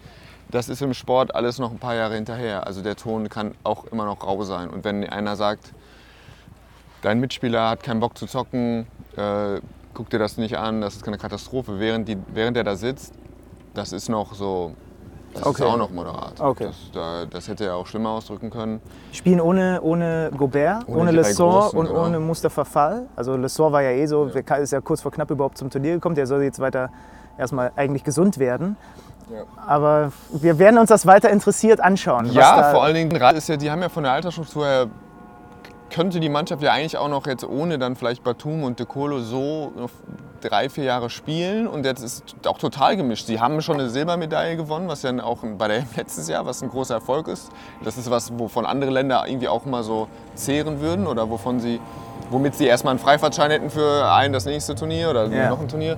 Das 0.50 0.70
ist 0.70 0.80
im 0.80 0.94
Sport 0.94 1.35
alles 1.35 1.58
noch 1.58 1.70
ein 1.70 1.78
paar 1.78 1.94
Jahre 1.94 2.14
hinterher. 2.14 2.66
Also 2.66 2.82
der 2.82 2.97
Ton 2.97 3.28
kann 3.28 3.54
auch 3.64 3.85
immer 3.85 4.06
noch 4.06 4.26
rau 4.26 4.42
sein. 4.44 4.70
Und 4.70 4.82
wenn 4.82 5.06
einer 5.06 5.37
sagt, 5.37 5.73
dein 7.02 7.20
Mitspieler 7.20 7.68
hat 7.68 7.82
keinen 7.82 8.00
Bock 8.00 8.16
zu 8.16 8.26
zocken, 8.26 8.87
äh, 9.16 9.61
guck 9.92 10.08
dir 10.08 10.18
das 10.18 10.38
nicht 10.38 10.56
an, 10.56 10.80
das 10.80 10.97
ist 10.97 11.02
keine 11.02 11.18
Katastrophe. 11.18 11.78
Während, 11.78 12.08
die, 12.08 12.16
während 12.32 12.56
der 12.56 12.64
da 12.64 12.76
sitzt, 12.76 13.12
das 13.75 13.92
ist 13.92 14.08
noch 14.08 14.32
so, 14.32 14.75
das 15.38 15.47
Okay. 15.47 15.62
ist 15.64 15.68
auch 15.68 15.76
noch 15.76 15.90
moderat. 15.90 16.40
Okay. 16.40 16.66
Das, 16.66 16.76
da, 16.92 17.25
das 17.26 17.49
hätte 17.49 17.64
er 17.66 17.76
auch 17.76 17.87
schlimmer 17.87 18.11
ausdrücken 18.11 18.50
können. 18.50 18.80
Spielen 19.12 19.40
ohne, 19.40 19.80
ohne 19.83 20.30
Gobert, 20.37 20.88
Ohne 20.88 21.00
ohne, 21.00 21.11
Lessor 21.12 21.75
und 21.75 21.87
genau. 21.87 22.04
ohne 22.04 22.21
Mustafa 22.21 22.64
Fall. 22.64 23.07
Also 23.16 23.37
Lessor 23.37 23.73
war 23.73 23.83
ja 23.83 23.90
eh 23.90 24.07
so, 24.07 24.26
der 24.26 24.59
ist 24.59 24.73
ja 24.73 24.80
kurz 24.80 25.00
vor 25.00 25.11
knapp 25.12 25.30
überhaupt 25.30 25.59
zum 25.59 25.71
Turnier 25.71 25.95
gekommen. 25.95 26.14
Der 26.14 26.26
soll 26.26 26.42
jetzt 26.42 26.61
weiter 26.61 26.90
erstmal 27.38 27.73
eigentlich 27.76 28.04
gesund 28.04 28.38
werden. 28.38 28.76
Ja. 29.33 29.42
Aber 29.66 30.12
wir 30.30 30.59
werden 30.59 30.78
uns 30.78 30.88
das 30.88 31.07
weiter 31.07 31.30
interessiert 31.30 31.80
anschauen. 31.80 32.33
Ja, 32.33 32.71
vor 32.71 32.83
allen 32.83 32.95
Dingen, 32.95 33.11
ist 33.37 33.49
ja, 33.49 33.57
die 33.57 33.71
haben 33.71 33.83
ja 33.83 33.88
von 33.88 34.02
der 34.02 34.12
Altersstruktur 34.12 34.66
her, 34.66 34.87
könnte 35.90 36.21
die 36.21 36.28
Mannschaft 36.28 36.62
ja 36.62 36.73
eigentlich 36.73 36.97
auch 36.97 37.09
noch 37.09 37.26
jetzt 37.26 37.45
ohne 37.45 37.78
dann 37.78 37.97
vielleicht 37.97 38.23
Batum 38.25 38.62
und 38.62 38.78
De 38.78 38.87
Colo 38.87 39.21
so 39.21 39.73
drei, 40.40 40.68
vier 40.68 40.85
Jahre 40.85 41.11
spielen 41.11 41.66
und 41.66 41.85
jetzt 41.85 42.02
ist 42.02 42.25
es 42.42 42.49
auch 42.49 42.59
total 42.59 42.97
gemischt. 42.97 43.26
Sie 43.26 43.40
haben 43.40 43.61
schon 43.62 43.78
eine 43.80 43.88
Silbermedaille 43.90 44.57
gewonnen, 44.57 44.88
was 44.88 45.02
ja 45.02 45.12
auch 45.23 45.38
bei 45.59 45.68
der 45.68 45.83
letztes 45.97 46.28
Jahr, 46.28 46.47
was 46.47 46.62
ein 46.62 46.68
großer 46.71 46.95
Erfolg 46.95 47.28
ist. 47.28 47.50
Das 47.85 47.97
ist 47.99 48.11
was, 48.11 48.37
wovon 48.38 48.66
andere 48.66 48.90
Länder 48.90 49.25
irgendwie 49.26 49.49
auch 49.49 49.64
mal 49.64 49.83
so 49.83 50.09
zehren 50.35 50.80
würden 50.80 51.07
oder 51.07 51.28
wovon 51.30 51.61
sie, 51.61 51.80
womit 52.30 52.54
sie 52.54 52.66
erstmal 52.66 52.92
einen 52.92 53.00
Freifahrtschein 53.00 53.50
hätten 53.50 53.71
für 53.71 54.11
ein 54.12 54.33
das 54.33 54.45
nächste 54.45 54.75
Turnier 54.75 55.11
oder 55.11 55.26
Ja. 55.28 55.50
noch 55.50 55.61
ein 55.61 55.68
Turnier. 55.68 55.97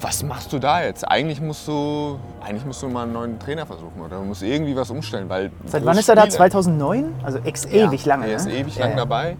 Was 0.00 0.22
machst 0.22 0.52
du 0.52 0.60
da 0.60 0.82
jetzt? 0.84 1.02
Eigentlich 1.02 1.40
musst 1.40 1.66
du, 1.66 2.20
eigentlich 2.40 2.64
musst 2.64 2.80
du 2.84 2.88
mal 2.88 3.02
einen 3.02 3.12
neuen 3.14 3.38
Trainer 3.40 3.66
versuchen 3.66 4.00
oder 4.00 4.18
du 4.18 4.22
musst 4.22 4.42
irgendwie 4.44 4.76
was 4.76 4.90
umstellen, 4.90 5.28
weil 5.28 5.50
Seit 5.66 5.84
wann 5.84 5.98
ist 5.98 6.08
er 6.08 6.14
da? 6.14 6.22
Spieler- 6.22 6.36
2009? 6.36 7.14
Also 7.24 7.38
ex 7.38 7.64
ewig 7.66 8.06
lange. 8.06 8.28
er 8.28 8.36
ist 8.36 8.46
ne? 8.46 8.52
ewig 8.60 8.76
Ja, 8.76 8.82
lang 8.82 8.90
ja. 8.92 8.96
dabei. 8.98 9.36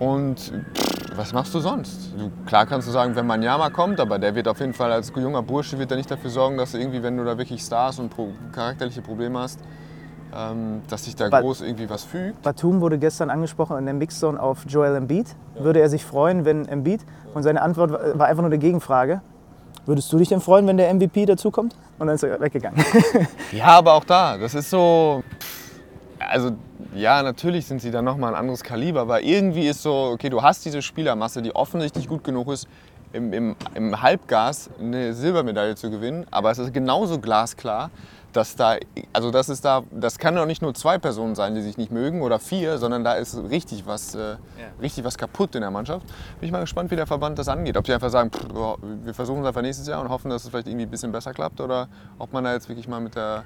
Und 0.00 0.38
pff, 0.74 0.97
was 1.18 1.32
machst 1.32 1.52
du 1.54 1.60
sonst? 1.60 2.12
Du, 2.16 2.30
klar 2.46 2.64
kannst 2.64 2.86
du 2.88 2.92
sagen, 2.92 3.14
wenn 3.16 3.26
Manjama 3.26 3.70
kommt, 3.70 3.98
aber 4.00 4.18
der 4.18 4.34
wird 4.34 4.48
auf 4.48 4.60
jeden 4.60 4.72
Fall 4.72 4.92
als 4.92 5.12
junger 5.14 5.42
Bursche 5.42 5.78
wird 5.78 5.90
er 5.90 5.96
nicht 5.96 6.10
dafür 6.10 6.30
sorgen, 6.30 6.56
dass 6.56 6.72
irgendwie, 6.74 7.02
wenn 7.02 7.16
du 7.16 7.24
da 7.24 7.36
wirklich 7.36 7.60
Stars 7.60 7.98
und 7.98 8.08
pro, 8.08 8.28
charakterliche 8.52 9.02
Probleme 9.02 9.38
hast, 9.40 9.58
ähm, 10.34 10.82
dass 10.88 11.04
sich 11.04 11.16
da 11.16 11.28
Ba- 11.28 11.40
groß 11.40 11.62
irgendwie 11.62 11.90
was 11.90 12.04
fügt. 12.04 12.40
Batum 12.42 12.80
wurde 12.80 12.98
gestern 12.98 13.30
angesprochen 13.30 13.76
in 13.78 13.84
der 13.84 13.94
Mixzone 13.94 14.40
auf 14.40 14.64
Joel 14.68 14.94
Embiid. 14.96 15.34
Würde 15.58 15.80
er 15.80 15.88
sich 15.90 16.04
freuen, 16.04 16.44
wenn 16.44 16.66
Embiid? 16.68 17.00
Und 17.34 17.42
seine 17.42 17.62
Antwort 17.62 17.90
war- 17.92 18.18
war 18.18 18.26
einfach 18.26 18.42
nur 18.42 18.50
eine 18.50 18.58
Gegenfrage. 18.58 19.20
Würdest 19.86 20.12
du 20.12 20.18
dich 20.18 20.28
denn 20.28 20.40
freuen, 20.40 20.66
wenn 20.66 20.76
der 20.76 20.90
MVP 20.94 21.24
dazukommt? 21.26 21.74
Und 21.98 22.06
dann 22.06 22.14
ist 22.14 22.22
er 22.22 22.40
weggegangen. 22.40 22.78
Ja, 23.52 23.66
aber 23.78 23.94
auch 23.94 24.04
da, 24.04 24.36
das 24.36 24.54
ist 24.54 24.68
so. 24.70 25.22
pff, 25.40 25.67
Also, 26.28 26.52
ja, 26.94 27.22
natürlich 27.22 27.66
sind 27.66 27.80
sie 27.80 27.90
dann 27.90 28.04
nochmal 28.04 28.34
ein 28.34 28.38
anderes 28.38 28.62
Kaliber, 28.62 29.00
aber 29.00 29.22
irgendwie 29.22 29.66
ist 29.66 29.82
so, 29.82 30.10
okay, 30.12 30.28
du 30.28 30.42
hast 30.42 30.64
diese 30.64 30.82
Spielermasse, 30.82 31.40
die 31.40 31.56
offensichtlich 31.56 32.06
gut 32.06 32.22
genug 32.22 32.52
ist, 32.52 32.68
im, 33.12 33.32
im, 33.32 33.56
im 33.74 34.02
Halbgas 34.02 34.68
eine 34.78 35.14
Silbermedaille 35.14 35.74
zu 35.74 35.90
gewinnen, 35.90 36.26
aber 36.30 36.50
es 36.50 36.58
ist 36.58 36.74
genauso 36.74 37.18
glasklar, 37.18 37.90
dass 38.32 38.56
da, 38.56 38.76
also 39.14 39.30
das 39.30 39.48
ist 39.48 39.64
da, 39.64 39.82
das 39.90 40.18
kann 40.18 40.36
doch 40.36 40.44
nicht 40.44 40.60
nur 40.60 40.74
zwei 40.74 40.98
Personen 40.98 41.34
sein, 41.34 41.54
die 41.54 41.62
sich 41.62 41.78
nicht 41.78 41.90
mögen 41.90 42.20
oder 42.20 42.38
vier, 42.38 42.76
sondern 42.76 43.02
da 43.02 43.14
ist 43.14 43.36
richtig 43.50 43.86
was, 43.86 44.14
äh, 44.14 44.36
richtig 44.82 45.04
was 45.04 45.16
kaputt 45.16 45.54
in 45.54 45.62
der 45.62 45.70
Mannschaft. 45.70 46.06
Bin 46.38 46.46
ich 46.46 46.52
mal 46.52 46.60
gespannt, 46.60 46.90
wie 46.90 46.96
der 46.96 47.06
Verband 47.06 47.38
das 47.38 47.48
angeht. 47.48 47.76
Ob 47.78 47.84
die 47.84 47.92
einfach 47.92 48.10
sagen, 48.10 48.30
pff, 48.30 48.44
ja, 48.54 48.74
wir 49.02 49.14
versuchen 49.14 49.40
es 49.40 49.46
einfach 49.46 49.62
nächstes 49.62 49.88
Jahr 49.88 50.02
und 50.02 50.10
hoffen, 50.10 50.30
dass 50.30 50.44
es 50.44 50.50
vielleicht 50.50 50.68
irgendwie 50.68 50.84
ein 50.84 50.90
bisschen 50.90 51.10
besser 51.10 51.32
klappt 51.32 51.60
oder 51.62 51.88
ob 52.18 52.32
man 52.34 52.44
da 52.44 52.52
jetzt 52.52 52.68
wirklich 52.68 52.86
mal 52.86 53.00
mit 53.00 53.16
der, 53.16 53.44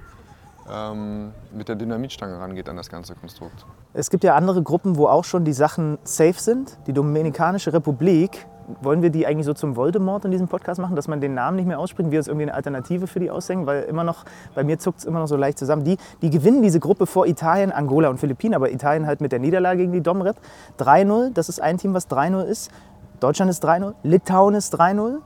ähm, 0.70 1.32
mit 1.52 1.68
der 1.68 1.76
Dynamitstange 1.76 2.38
rangeht 2.38 2.68
an 2.68 2.76
das 2.76 2.88
ganze 2.88 3.14
Konstrukt. 3.14 3.64
Es 3.94 4.10
gibt 4.10 4.24
ja 4.24 4.34
andere 4.34 4.62
Gruppen, 4.62 4.96
wo 4.96 5.06
auch 5.06 5.24
schon 5.24 5.44
die 5.44 5.52
Sachen 5.52 5.98
safe 6.04 6.40
sind. 6.40 6.78
Die 6.86 6.92
Dominikanische 6.92 7.72
Republik. 7.72 8.46
Wollen 8.80 9.02
wir 9.02 9.10
die 9.10 9.26
eigentlich 9.26 9.44
so 9.44 9.54
zum 9.54 9.74
Voldemort 9.74 10.24
in 10.24 10.30
diesem 10.30 10.46
Podcast 10.46 10.80
machen, 10.80 10.94
dass 10.94 11.08
man 11.08 11.20
den 11.20 11.34
Namen 11.34 11.56
nicht 11.56 11.66
mehr 11.66 11.80
ausspricht? 11.80 12.10
Wir 12.12 12.20
uns 12.20 12.28
irgendwie 12.28 12.44
eine 12.44 12.54
Alternative 12.54 13.08
für 13.08 13.18
die 13.18 13.28
aushängen, 13.30 13.66
weil 13.66 13.82
immer 13.82 14.04
noch, 14.04 14.24
bei 14.54 14.62
mir 14.62 14.78
zuckt 14.78 15.00
es 15.00 15.04
immer 15.04 15.18
noch 15.18 15.26
so 15.26 15.36
leicht 15.36 15.58
zusammen. 15.58 15.84
Die, 15.84 15.98
die 16.22 16.30
gewinnen 16.30 16.62
diese 16.62 16.78
Gruppe 16.78 17.06
vor 17.06 17.26
Italien, 17.26 17.72
Angola 17.72 18.08
und 18.08 18.18
Philippinen, 18.18 18.54
aber 18.54 18.70
Italien 18.70 19.06
halt 19.06 19.20
mit 19.20 19.32
der 19.32 19.40
Niederlage 19.40 19.78
gegen 19.78 19.92
die 19.92 20.00
Domrep. 20.00 20.36
3-0, 20.78 21.32
das 21.34 21.48
ist 21.48 21.60
ein 21.60 21.76
Team, 21.76 21.92
was 21.92 22.08
3-0 22.08 22.44
ist. 22.44 22.70
Deutschland 23.18 23.50
ist 23.50 23.64
3-0, 23.64 23.94
Litauen 24.04 24.54
ist 24.54 24.74
3-0, 24.78 25.18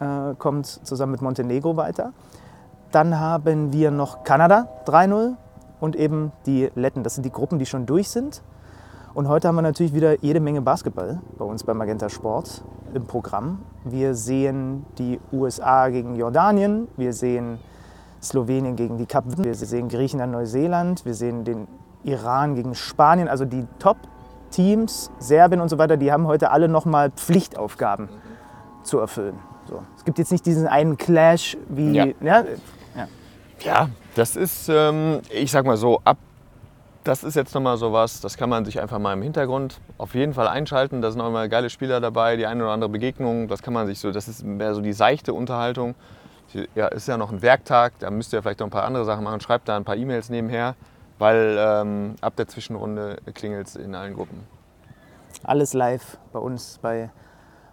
äh, 0.00 0.34
kommt 0.36 0.66
zusammen 0.66 1.12
mit 1.12 1.22
Montenegro 1.22 1.76
weiter. 1.76 2.12
Dann 2.92 3.20
haben 3.20 3.72
wir 3.72 3.92
noch 3.92 4.24
Kanada 4.24 4.68
3-0 4.84 5.36
und 5.78 5.94
eben 5.94 6.32
die 6.46 6.70
Letten. 6.74 7.04
Das 7.04 7.14
sind 7.14 7.24
die 7.24 7.30
Gruppen, 7.30 7.60
die 7.60 7.66
schon 7.66 7.86
durch 7.86 8.08
sind. 8.08 8.42
Und 9.14 9.28
heute 9.28 9.48
haben 9.48 9.54
wir 9.54 9.62
natürlich 9.62 9.94
wieder 9.94 10.20
jede 10.22 10.40
Menge 10.40 10.60
Basketball 10.60 11.20
bei 11.38 11.44
uns 11.44 11.62
bei 11.62 11.72
Magenta 11.72 12.08
Sport 12.08 12.64
im 12.94 13.06
Programm. 13.06 13.60
Wir 13.84 14.14
sehen 14.14 14.86
die 14.98 15.20
USA 15.32 15.88
gegen 15.88 16.16
Jordanien, 16.16 16.88
wir 16.96 17.12
sehen 17.12 17.58
Slowenien 18.20 18.74
gegen 18.74 18.98
die 18.98 19.06
Kap, 19.06 19.24
wir 19.36 19.54
sehen 19.54 19.88
Griechenland, 19.88 20.32
Neuseeland, 20.32 21.04
wir 21.04 21.14
sehen 21.14 21.44
den 21.44 21.68
Iran 22.02 22.56
gegen 22.56 22.74
Spanien. 22.74 23.28
Also 23.28 23.44
die 23.44 23.66
Top-Teams, 23.78 25.12
Serbien 25.18 25.60
und 25.60 25.68
so 25.68 25.78
weiter, 25.78 25.96
die 25.96 26.10
haben 26.10 26.26
heute 26.26 26.50
alle 26.50 26.68
nochmal 26.68 27.10
Pflichtaufgaben 27.10 28.08
zu 28.82 28.98
erfüllen. 28.98 29.38
So. 29.68 29.82
Es 29.96 30.04
gibt 30.04 30.18
jetzt 30.18 30.32
nicht 30.32 30.44
diesen 30.44 30.66
einen 30.66 30.96
Clash 30.96 31.56
wie. 31.68 31.92
Ja. 31.92 32.06
Ja, 32.20 32.44
Ja, 33.62 33.90
das 34.14 34.36
ist, 34.36 34.68
ähm, 34.68 35.20
ich 35.30 35.50
sag 35.50 35.66
mal 35.66 35.76
so, 35.76 36.00
ab, 36.04 36.16
das 37.04 37.24
ist 37.24 37.34
jetzt 37.36 37.54
nochmal 37.54 37.76
sowas, 37.76 38.20
das 38.20 38.36
kann 38.36 38.48
man 38.48 38.64
sich 38.64 38.80
einfach 38.80 38.98
mal 38.98 39.12
im 39.12 39.22
Hintergrund 39.22 39.80
auf 39.98 40.14
jeden 40.14 40.34
Fall 40.34 40.48
einschalten. 40.48 41.02
Da 41.02 41.10
sind 41.10 41.20
auch 41.20 41.30
mal 41.30 41.48
geile 41.48 41.70
Spieler 41.70 42.00
dabei, 42.00 42.36
die 42.36 42.46
eine 42.46 42.62
oder 42.62 42.72
andere 42.72 42.90
Begegnung, 42.90 43.48
das 43.48 43.62
kann 43.62 43.74
man 43.74 43.86
sich 43.86 43.98
so, 43.98 44.12
das 44.12 44.28
ist 44.28 44.44
mehr 44.44 44.74
so 44.74 44.80
die 44.80 44.92
seichte 44.92 45.34
Unterhaltung. 45.34 45.94
Ja, 46.74 46.88
ist 46.88 47.06
ja 47.06 47.16
noch 47.16 47.30
ein 47.30 47.42
Werktag, 47.42 47.92
da 48.00 48.10
müsst 48.10 48.32
ihr 48.32 48.42
vielleicht 48.42 48.58
noch 48.58 48.66
ein 48.66 48.70
paar 48.70 48.84
andere 48.84 49.04
Sachen 49.04 49.22
machen. 49.22 49.40
Schreibt 49.40 49.68
da 49.68 49.76
ein 49.76 49.84
paar 49.84 49.96
E-Mails 49.96 50.30
nebenher, 50.30 50.74
weil 51.18 51.56
ähm, 51.58 52.16
ab 52.22 52.34
der 52.36 52.48
Zwischenrunde 52.48 53.18
klingelt 53.34 53.68
es 53.68 53.76
in 53.76 53.94
allen 53.94 54.14
Gruppen. 54.14 54.40
Alles 55.44 55.74
live 55.74 56.18
bei 56.32 56.40
uns 56.40 56.78
bei 56.82 57.10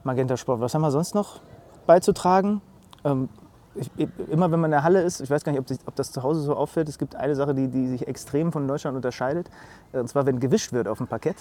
Magenta 0.04 0.38
Sport. 0.38 0.62
Was 0.62 0.76
haben 0.76 0.84
wir 0.84 0.92
sonst 0.92 1.16
noch 1.16 1.42
beizutragen? 1.88 2.62
Ähm, 3.04 3.30
ich, 3.80 4.08
immer 4.30 4.52
wenn 4.52 4.60
man 4.60 4.70
in 4.70 4.72
der 4.72 4.84
Halle 4.84 5.02
ist, 5.02 5.22
ich 5.22 5.30
weiß 5.30 5.44
gar 5.44 5.52
nicht, 5.52 5.62
ob, 5.62 5.68
sich- 5.68 5.80
ob 5.86 5.96
das 5.96 6.12
zu 6.12 6.24
Hause 6.24 6.42
so 6.42 6.56
auffällt, 6.56 6.90
es 6.90 6.98
gibt 6.98 7.16
eine 7.16 7.36
Sache, 7.36 7.54
die, 7.54 7.68
die 7.68 7.88
sich 7.88 8.08
extrem 8.08 8.52
von 8.52 8.68
Deutschland 8.68 8.96
unterscheidet. 8.96 9.48
Äh, 9.94 10.00
Und 10.00 10.08
zwar, 10.10 10.26
wenn 10.26 10.40
gewischt 10.40 10.74
wird 10.74 10.88
auf 10.88 10.98
dem 10.98 11.08
Parkett. 11.08 11.36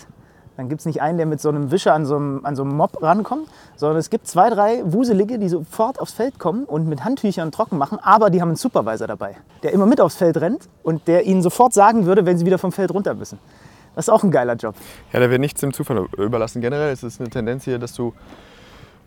Dann 0.57 0.71
gibt 0.71 0.81
es 0.81 0.87
nicht 0.87 1.03
einen, 1.03 1.19
der 1.19 1.27
mit 1.27 1.39
so 1.39 1.51
einem 1.51 1.71
Wischer 1.71 1.93
an 1.93 2.07
so 2.07 2.17
einem, 2.17 2.41
an 2.47 2.57
so 2.57 2.63
einem 2.63 2.75
Mob 2.77 3.03
rankommt, 3.03 3.47
sondern 3.77 3.99
es 3.99 4.09
gibt 4.09 4.27
zwei, 4.27 4.49
drei 4.49 4.81
Wuselige, 4.91 5.39
die 5.39 5.51
sofort 5.51 6.01
aufs 6.01 6.15
Feld 6.15 6.39
kommen 6.39 6.65
und 6.65 6.89
mit 6.89 7.05
Handtüchern 7.05 7.53
trocken 7.53 7.77
machen, 7.77 7.99
aber 8.01 8.31
die 8.31 8.41
haben 8.41 8.49
einen 8.49 8.57
Supervisor 8.57 9.07
dabei, 9.07 9.37
der 9.63 9.73
immer 9.75 9.85
mit 9.85 10.01
aufs 10.01 10.15
Feld 10.17 10.39
rennt 10.41 10.71
und 10.83 11.09
der 11.09 11.27
ihnen 11.27 11.43
sofort 11.43 11.75
sagen 11.75 12.07
würde, 12.07 12.25
wenn 12.25 12.39
sie 12.39 12.47
wieder 12.47 12.57
vom 12.57 12.73
Feld 12.73 12.91
runter 12.95 13.13
müssen. 13.15 13.39
Das 13.95 14.09
ist 14.09 14.13
auch 14.15 14.23
ein 14.25 14.31
geiler 14.31 14.55
Job. 14.55 14.75
Ja, 15.13 15.21
da 15.21 15.29
wird 15.29 15.41
nichts 15.41 15.61
dem 15.61 15.75
Zufall 15.75 16.07
überlassen. 16.17 16.63
Generell 16.63 16.91
ist 16.91 17.03
es 17.03 17.21
eine 17.21 17.29
Tendenz 17.29 17.65
hier, 17.65 17.79
dass 17.79 17.93
du 17.93 18.15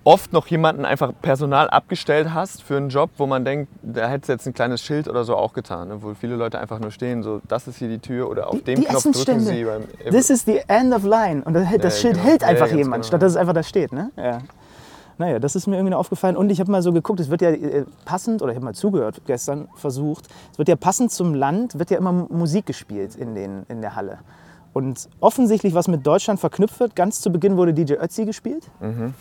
oft 0.04 0.34
noch 0.34 0.48
jemanden 0.48 0.86
einfach 0.86 1.12
Personal 1.22 1.70
abgestellt 1.70 2.34
hast 2.34 2.64
für 2.64 2.78
einen 2.78 2.90
Job, 2.90 3.10
wo 3.18 3.28
man 3.28 3.46
denkt, 3.46 3.72
da 3.84 4.08
hätte 4.08 4.24
es 4.24 4.28
jetzt 4.28 4.48
ein 4.48 4.54
kleines 4.54 4.82
Schild 4.82 5.08
oder 5.08 5.24
so 5.24 5.36
auch 5.36 5.54
getan, 5.54 5.90
ne? 5.90 6.02
wo 6.02 6.14
viele 6.14 6.36
Leute 6.36 6.60
einfach 6.60 6.80
nur 6.80 6.92
stehen, 6.92 7.22
so 7.22 7.42
das 7.48 7.68
ist 7.68 7.78
hier 7.78 7.90
die 7.90 8.00
Tür 8.00 8.30
oder 8.30 8.48
auf 8.48 8.56
Die- 8.56 8.64
dem 8.64 8.80
die 8.82 8.86
Knopf 8.86 9.04
drücken 9.04 9.40
sie 9.42 9.66
beim 9.66 9.84
This 10.10 10.30
is 10.30 10.46
the 10.46 10.62
end 10.68 10.94
of 10.96 11.04
line. 11.04 11.44
Und 11.44 11.54
das, 11.54 11.68
das 11.82 11.96
Ja, 11.96 12.02
Schild 12.02 12.14
genau. 12.16 12.26
hält 12.28 12.42
Ja, 12.42 12.48
einfach 12.48 12.68
ganz 12.68 12.78
jemand, 12.78 12.94
genau. 13.04 13.08
statt 13.08 13.22
dass 13.22 13.32
es 13.34 13.38
einfach 13.38 13.54
da 13.54 13.64
steht. 13.64 13.92
Ne? 13.94 14.12
Ja. 14.18 14.40
Naja, 15.18 15.38
das 15.38 15.58
ist 15.58 15.68
mir 15.68 15.76
irgendwie 15.76 15.94
aufgefallen. 15.96 16.38
Und 16.38 16.50
ich 16.50 16.62
habe 16.62 16.72
mal 16.72 16.82
so 16.82 16.94
geguckt, 16.94 17.20
es 17.20 17.30
wird 17.30 17.42
ja 17.42 17.50
äh, 17.50 17.84
passend, 18.06 18.42
oder 18.42 18.54
ich 18.54 18.56
habe 18.56 18.64
mal 18.66 18.74
zugehört 18.74 19.22
gestern, 19.28 19.68
versucht, 19.76 20.28
es 20.54 20.58
wird 20.58 20.70
ja 20.70 20.78
passend 20.78 21.12
zum 21.12 21.34
Land, 21.34 21.78
wird 21.78 21.92
ja 21.92 21.98
immer 21.98 22.14
Musik 22.14 22.66
gespielt 22.66 23.16
in, 23.16 23.36
den, 23.36 23.64
in 23.68 23.82
der 23.82 23.98
Halle. 23.98 24.20
Und 24.74 25.10
offensichtlich, 25.20 25.74
was 25.74 25.88
mit 25.88 26.06
Deutschland 26.06 26.40
verknüpft 26.40 26.80
wird, 26.80 26.96
ganz 26.96 27.22
zu 27.22 27.32
Beginn 27.32 27.58
wurde 27.58 27.74
DJ 27.74 27.94
Ötzi 27.94 28.26
gespielt, 28.26 28.70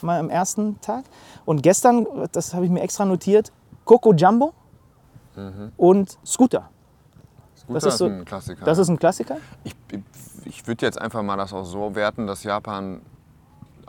mal 0.02 0.20
am 0.20 0.28
ersten 0.30 0.80
Tag. 0.80 1.04
Und 1.44 1.62
gestern, 1.62 2.06
das 2.32 2.52
habe 2.54 2.64
ich 2.66 2.70
mir 2.70 2.80
extra 2.82 3.04
notiert, 3.04 3.50
Coco 3.84 4.12
Jumbo 4.12 4.52
und 5.76 6.18
Scooter. 6.26 6.68
Scooter 7.56 7.74
Das 7.74 7.84
ist 7.86 7.98
so- 7.98 8.06
ein 8.06 8.24
Klassiker. 8.24 8.64
Das 8.64 8.78
ist 8.78 8.88
ein 8.88 8.98
Klassiker. 8.98 9.36
ich 9.64 9.74
ich 10.44 10.66
würde 10.66 10.86
jetzt 10.86 11.00
einfach 11.00 11.22
mal 11.22 11.36
das 11.36 11.52
auch 11.52 11.64
so 11.64 11.94
werten, 11.94 12.26
dass 12.26 12.42
Japan 12.42 13.00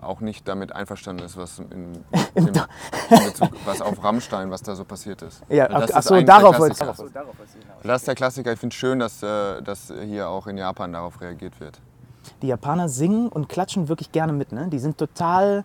auch 0.03 0.19
nicht 0.21 0.47
damit 0.47 0.75
einverstanden 0.75 1.25
ist, 1.25 1.37
was, 1.37 1.59
in, 1.59 2.03
in, 2.35 2.47
in 2.47 3.23
Bezug, 3.25 3.49
was 3.65 3.81
auf 3.81 4.03
Rammstein, 4.03 4.51
was 4.51 4.61
da 4.61 4.75
so 4.75 4.85
passiert 4.85 5.21
ist. 5.21 5.41
Ja, 5.49 5.67
das 5.67 5.91
ach 5.93 5.99
ist 5.99 6.07
so, 6.07 6.21
darauf 6.21 6.57
wollte 6.59 6.73
ich 6.73 7.83
Das 7.83 8.01
ist 8.01 8.07
der 8.07 8.15
Klassiker. 8.15 8.51
Ich 8.53 8.59
finde 8.59 8.73
es 8.73 8.79
schön, 8.79 8.99
dass, 8.99 9.23
äh, 9.23 9.61
dass 9.61 9.93
hier 10.05 10.29
auch 10.29 10.47
in 10.47 10.57
Japan 10.57 10.93
darauf 10.93 11.19
reagiert 11.21 11.59
wird. 11.59 11.79
Die 12.41 12.47
Japaner 12.47 12.89
singen 12.89 13.29
und 13.29 13.49
klatschen 13.49 13.87
wirklich 13.89 14.11
gerne 14.11 14.33
mit. 14.33 14.51
Ne? 14.51 14.67
Die 14.69 14.79
sind 14.79 14.97
total 14.97 15.63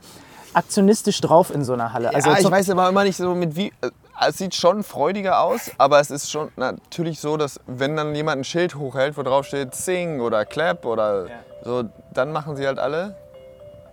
aktionistisch 0.55 1.21
drauf 1.21 1.53
in 1.53 1.65
so 1.65 1.73
einer 1.75 1.93
Halle. 1.93 2.15
Also 2.15 2.31
ja, 2.31 2.39
ich 2.39 2.51
weiß 2.51 2.71
aber 2.71 2.89
immer 2.89 3.05
nicht 3.05 3.17
so 3.17 3.35
mit 3.35 3.57
wie. 3.57 3.73
äh, 3.81 3.91
Es 4.29 4.39
sieht 4.39 4.55
schon 4.55 4.85
freudiger 4.85 5.41
aus, 5.41 5.73
aber 5.79 5.99
es 6.01 6.11
ist 6.11 6.31
schon 6.31 6.51
natürlich 6.57 7.19
so, 7.21 7.37
dass 7.37 7.61
wenn 7.67 7.97
dann 7.97 8.15
jemand 8.15 8.41
ein 8.41 8.45
Schild 8.45 8.77
hochhält, 8.77 9.17
wo 9.17 9.23
drauf 9.23 9.47
steht 9.47 9.75
Sing 9.75 10.21
oder 10.21 10.45
Clap 10.45 10.87
oder 10.87 11.27
so, 11.65 11.85
dann 12.13 12.31
machen 12.33 12.57
sie 12.57 12.67
halt 12.67 12.79
alle. 12.79 13.17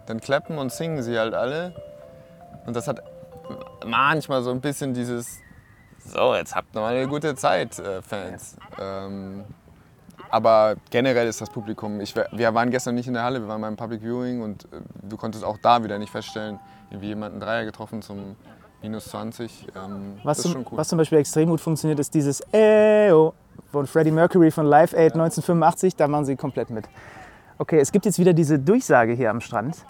Dann 0.06 0.20
klappen 0.20 0.58
und 0.58 0.72
singen 0.72 1.02
sie 1.04 1.18
halt 1.18 1.34
alle. 1.34 1.74
Und 2.66 2.76
das 2.76 2.88
hat 2.88 3.02
manchmal 3.86 4.44
so 4.44 4.52
ein 4.52 4.62
bisschen 4.62 4.94
dieses 4.94 5.40
So, 6.06 6.36
jetzt 6.36 6.56
habt 6.56 6.76
ihr 6.76 6.82
mal 6.82 6.96
eine 6.96 7.08
gute 7.08 7.36
Zeit, 7.36 7.78
äh, 7.80 8.02
Fans. 8.02 8.58
Ähm, 8.80 9.44
aber 10.30 10.76
generell 10.90 11.28
ist 11.28 11.42
das 11.42 11.50
Publikum, 11.50 12.00
ich, 12.00 12.16
wir 12.16 12.54
waren 12.54 12.72
gestern 12.72 12.96
nicht 12.96 13.08
in 13.08 13.14
der 13.14 13.24
Halle, 13.24 13.42
wir 13.42 13.48
waren 13.48 13.62
beim 13.62 13.76
Public 13.76 14.02
Viewing 14.02 14.42
und 14.42 14.64
äh, 14.66 14.78
du 15.04 15.18
konntest 15.18 15.44
auch 15.44 15.58
da 15.62 15.84
wieder 15.84 16.00
nicht 16.00 16.12
feststellen, 16.12 16.60
wie 16.90 17.08
jemand 17.08 17.34
einen 17.34 17.42
Dreier 17.42 17.66
getroffen 17.66 18.02
zum 18.02 18.36
minus 18.82 19.06
20. 19.06 19.68
Ähm, 19.76 20.20
Was, 20.24 20.42
zum, 20.42 20.66
was 20.72 20.88
zum 20.88 20.98
Beispiel 20.98 21.20
extrem 21.20 21.50
gut 21.50 21.62
funktioniert, 21.62 22.00
ist 22.00 22.14
dieses 22.14 22.42
Eo 22.52 23.34
von 23.72 23.86
Freddie 23.88 24.12
Mercury 24.12 24.52
von 24.52 24.66
Live 24.66 24.94
Aid 24.94 25.14
1985. 25.14 25.96
Da 25.96 26.08
machen 26.08 26.26
sie 26.26 26.36
komplett 26.36 26.70
mit. 26.70 26.86
Okay, 27.62 27.80
es 27.80 27.92
gibt 27.92 28.06
jetzt 28.06 28.18
wieder 28.18 28.34
diese 28.34 28.58
Durchsage 28.58 29.14
hier 29.14 29.30
am 29.30 29.40
Strand. 29.40 29.86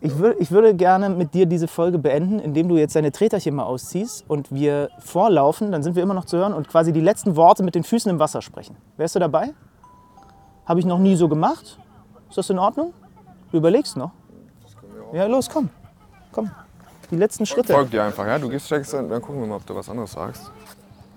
Ich, 0.00 0.16
wür, 0.16 0.40
ich 0.40 0.52
würde 0.52 0.76
gerne 0.76 1.08
mit 1.08 1.34
dir 1.34 1.46
diese 1.46 1.66
Folge 1.66 1.98
beenden, 1.98 2.38
indem 2.38 2.68
du 2.68 2.76
jetzt 2.76 2.94
deine 2.94 3.10
Treterchen 3.10 3.52
mal 3.52 3.64
ausziehst 3.64 4.24
und 4.28 4.54
wir 4.54 4.90
vorlaufen, 5.00 5.72
dann 5.72 5.82
sind 5.82 5.96
wir 5.96 6.04
immer 6.04 6.14
noch 6.14 6.26
zu 6.26 6.36
hören 6.36 6.52
und 6.52 6.68
quasi 6.68 6.92
die 6.92 7.00
letzten 7.00 7.34
Worte 7.34 7.64
mit 7.64 7.74
den 7.74 7.82
Füßen 7.82 8.08
im 8.08 8.20
Wasser 8.20 8.42
sprechen. 8.42 8.76
Wärst 8.96 9.16
du 9.16 9.18
dabei? 9.18 9.54
Habe 10.66 10.78
ich 10.78 10.86
noch 10.86 11.00
nie 11.00 11.16
so 11.16 11.28
gemacht. 11.28 11.80
Ist 12.28 12.38
das 12.38 12.48
in 12.48 12.60
Ordnung? 12.60 12.94
Du 13.50 13.56
überlegst 13.56 13.96
noch. 13.96 14.12
Ja, 15.12 15.26
los, 15.26 15.50
komm. 15.52 15.68
Komm. 16.30 16.52
Die 17.10 17.16
letzten 17.16 17.44
Schritte. 17.44 17.72
Folgt 17.72 17.92
dir 17.92 18.04
einfach, 18.04 18.24
ja? 18.24 18.38
Du 18.38 18.48
gehst, 18.48 18.68
checkst 18.68 18.94
und 18.94 19.08
dann 19.08 19.20
gucken 19.20 19.40
wir 19.40 19.48
mal, 19.48 19.56
ob 19.56 19.66
du 19.66 19.74
was 19.74 19.88
anderes 19.88 20.12
sagst. 20.12 20.52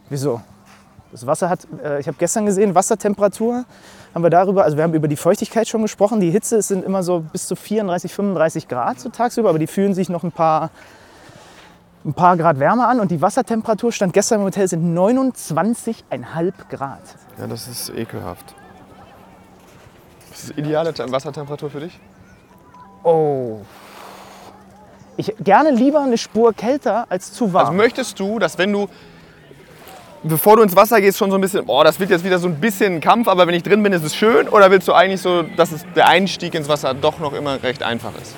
Wieso? 0.10 0.41
Das 1.12 1.26
Wasser 1.26 1.50
hat, 1.50 1.67
äh, 1.84 2.00
ich 2.00 2.08
habe 2.08 2.17
gestern 2.19 2.45
gesehen, 2.45 2.76
Wassertemperatur 2.76 3.65
haben 4.13 4.24
wir 4.24 4.30
darüber, 4.30 4.63
also 4.63 4.78
wir 4.78 4.84
haben 4.84 4.93
über 4.93 5.08
die 5.08 5.15
Feuchtigkeit 5.15 5.67
schon 5.67 5.82
gesprochen. 5.82 6.19
Die 6.19 6.30
Hitze 6.30 6.62
sind 6.62 6.84
immer 6.86 7.02
so 7.04 7.22
bis 7.22 7.48
zu 7.48 7.56
34, 7.56 8.13
35 8.13 8.67
Grad 8.67 9.00
so 9.00 9.10
tagsüber, 9.10 9.50
aber 9.50 9.60
die 9.60 9.67
fühlen 9.67 9.93
sich 9.95 10.10
noch 10.10 10.24
ein 10.24 10.32
paar, 10.32 10.69
ein 12.06 12.13
paar 12.13 12.38
Grad 12.38 12.60
wärmer 12.60 12.88
an. 12.88 13.00
Und 13.00 13.10
die 13.12 13.22
Wassertemperatur 13.22 13.91
stand 13.91 14.13
gestern 14.13 14.39
im 14.41 14.45
Hotel 14.45 14.67
sind 14.67 14.95
29,5 14.95 16.54
Grad. 16.69 17.00
Ja, 17.39 17.48
das 17.48 17.67
ist 17.67 17.89
ekelhaft. 17.89 18.54
Das 20.30 20.43
ist 20.45 20.58
ideale 20.58 20.93
Tem- 20.93 21.12
Wassertemperatur 21.12 21.69
für 21.72 21.80
dich? 21.80 22.00
Oh. 23.04 23.60
Ich 25.17 25.34
gerne 25.39 25.72
lieber 25.72 26.02
eine 26.02 26.17
Spur 26.17 26.54
kälter 26.54 27.06
als 27.10 27.34
zu 27.34 27.52
warm. 27.52 27.67
Also 27.67 27.78
möchtest 27.78 28.19
du, 28.19 28.39
dass 28.39 28.58
wenn 28.58 28.72
du, 28.72 28.88
bevor 30.24 30.58
du 30.58 30.64
ins 30.64 30.76
Wasser 30.76 31.00
gehst, 31.02 31.18
schon 31.18 31.32
so 31.32 31.38
ein 31.38 31.42
bisschen, 31.42 31.64
oh, 31.68 31.84
das 31.84 32.00
wird 32.00 32.10
jetzt 32.10 32.24
wieder 32.24 32.40
so 32.40 32.48
ein 32.48 32.56
bisschen 32.56 32.96
ein 32.96 33.02
Kampf, 33.02 33.28
aber 33.28 33.48
wenn 33.48 33.56
ich 33.56 33.64
drin 33.64 33.82
bin, 33.84 33.94
ist 33.94 34.04
es 34.04 34.16
schön? 34.16 34.48
Oder 34.50 34.72
willst 34.72 34.88
du 34.88 34.94
eigentlich 34.94 35.22
so, 35.22 35.44
dass 35.44 35.72
es 35.72 35.86
der 35.96 36.08
Einstieg 36.08 36.54
ins 36.56 36.68
Wasser 36.68 36.94
doch 36.94 37.20
noch 37.20 37.34
immer 37.34 37.62
recht 37.64 37.84
einfach 37.84 38.12
ist? 38.22 38.36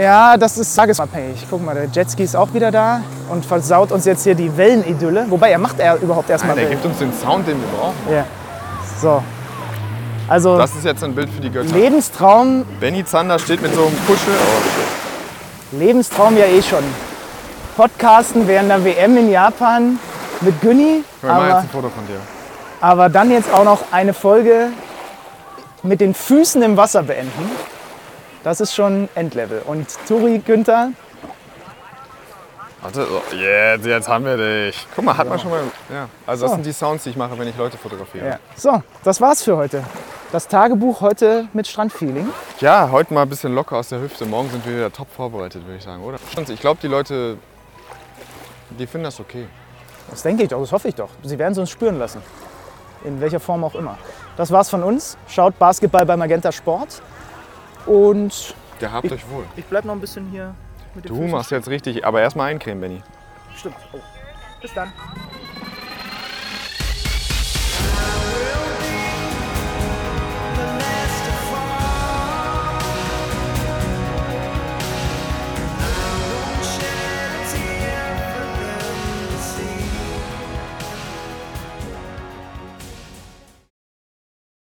Ja, 0.00 0.36
das 0.36 0.58
ist 0.58 0.74
tagesabhängig. 0.74 1.46
Guck 1.48 1.64
mal, 1.64 1.74
der 1.74 1.86
Jetski 1.86 2.22
ist 2.22 2.36
auch 2.36 2.52
wieder 2.52 2.70
da 2.70 3.02
und 3.28 3.44
versaut 3.46 3.92
uns 3.92 4.04
jetzt 4.04 4.24
hier 4.24 4.34
die 4.34 4.54
Wellenidylle. 4.56 5.26
Wobei, 5.28 5.50
er 5.50 5.58
macht 5.58 5.80
er 5.80 5.96
überhaupt 5.96 6.28
erstmal 6.30 6.54
Nein, 6.54 6.64
der 6.68 6.70
Wellen. 6.70 6.82
gibt 6.82 6.92
uns 6.92 6.98
den 6.98 7.12
Sound, 7.12 7.48
den 7.48 7.56
wir 7.60 7.68
brauchen. 7.78 7.94
Ja. 8.12 8.24
So. 9.00 9.22
Also 10.28 10.58
Das 10.58 10.74
ist 10.76 10.84
jetzt 10.84 11.02
ein 11.02 11.14
Bild 11.14 11.28
für 11.30 11.40
die 11.40 11.50
Götter. 11.50 11.74
Lebenstraum, 11.74 12.64
Benny 12.78 13.04
Zander 13.04 13.38
steht 13.38 13.62
mit 13.62 13.74
so 13.74 13.86
einem 13.86 13.96
Kuschel. 14.06 14.34
Oh. 14.34 15.76
Lebenstraum 15.76 16.36
ja 16.36 16.44
eh 16.44 16.62
schon. 16.62 16.84
Podcasten 17.76 18.46
während 18.46 18.70
der 18.70 18.84
WM 18.84 19.16
in 19.16 19.30
Japan 19.30 19.98
mit 20.40 20.60
Günni, 20.60 21.04
Wir 21.20 21.28
machen 21.30 21.42
jetzt 21.44 21.50
aber, 21.52 21.60
ein 21.60 21.68
Foto 21.68 21.88
von 21.90 22.06
dir. 22.06 22.20
aber 22.80 23.08
dann 23.08 23.30
jetzt 23.30 23.52
auch 23.52 23.64
noch 23.64 23.92
eine 23.92 24.14
Folge 24.14 24.68
mit 25.82 26.00
den 26.00 26.14
Füßen 26.14 26.62
im 26.62 26.76
Wasser 26.76 27.02
beenden. 27.02 27.50
Das 28.44 28.60
ist 28.60 28.74
schon 28.74 29.08
Endlevel. 29.14 29.62
Und 29.66 29.86
Turi 30.08 30.38
Günther, 30.38 30.90
Warte, 32.82 33.06
so, 33.06 33.36
jetzt, 33.36 33.84
jetzt 33.84 34.08
haben 34.08 34.24
wir 34.24 34.38
dich. 34.38 34.86
Guck 34.96 35.04
mal, 35.04 35.14
hat 35.14 35.28
man 35.28 35.38
schon 35.38 35.50
mal. 35.50 35.60
Ja. 35.92 36.08
Also, 36.26 36.44
das 36.44 36.50
So. 36.52 36.54
sind 36.56 36.64
die 36.64 36.72
Sounds, 36.72 37.04
die 37.04 37.10
ich 37.10 37.16
mache, 37.16 37.38
wenn 37.38 37.46
ich 37.46 37.54
Leute 37.58 37.76
fotografiere. 37.76 38.26
ja. 38.26 38.38
so, 38.56 38.82
das 39.04 39.20
war's 39.20 39.42
für 39.42 39.54
heute. 39.58 39.84
Das 40.32 40.48
Tagebuch 40.48 41.02
heute 41.02 41.48
mit 41.52 41.66
Strandfeeling. 41.66 42.30
Ja, 42.60 42.88
heute 42.90 43.12
mal 43.12 43.22
ein 43.22 43.28
bisschen 43.28 43.54
locker 43.54 43.76
aus 43.76 43.90
der 43.90 44.00
Hüfte. 44.00 44.24
Morgen 44.24 44.48
sind 44.48 44.64
wir 44.64 44.74
wieder 44.76 44.90
top 44.90 45.08
vorbereitet, 45.14 45.62
würde 45.66 45.76
ich 45.76 45.84
sagen, 45.84 46.02
oder? 46.02 46.18
Ich 46.48 46.60
glaube, 46.60 46.78
die 46.82 46.86
Leute, 46.86 47.36
die 48.70 48.86
finden 48.86 49.04
das 49.04 49.20
okay. 49.20 49.46
Das 50.10 50.22
denke 50.22 50.42
ich 50.42 50.48
doch, 50.48 50.60
das 50.60 50.72
hoffe 50.72 50.88
ich 50.88 50.94
doch. 50.94 51.10
Sie 51.22 51.38
werden 51.38 51.52
es 51.52 51.58
uns 51.58 51.70
spüren 51.70 51.98
lassen. 51.98 52.20
In 53.04 53.20
welcher 53.20 53.40
Form 53.40 53.64
auch 53.64 53.74
immer. 53.74 53.96
Das 54.36 54.50
war's 54.50 54.68
von 54.68 54.82
uns. 54.82 55.16
Schaut 55.28 55.58
Basketball 55.58 56.04
bei 56.04 56.16
Magenta 56.16 56.52
Sport. 56.52 57.00
Und 57.86 58.54
Gehabt 58.78 59.10
euch 59.10 59.28
wohl. 59.30 59.44
ich 59.56 59.64
bleib 59.64 59.84
noch 59.84 59.94
ein 59.94 60.00
bisschen 60.00 60.28
hier 60.30 60.54
mit 60.94 61.04
den 61.04 61.14
Du 61.14 61.22
machst 61.28 61.50
jetzt 61.50 61.68
richtig, 61.68 62.04
aber 62.04 62.20
erstmal 62.20 62.50
eincremen, 62.50 62.80
Benny. 62.80 63.02
Stimmt. 63.56 63.76
Oh. 63.92 63.98
Bis 64.60 64.74
dann. 64.74 64.92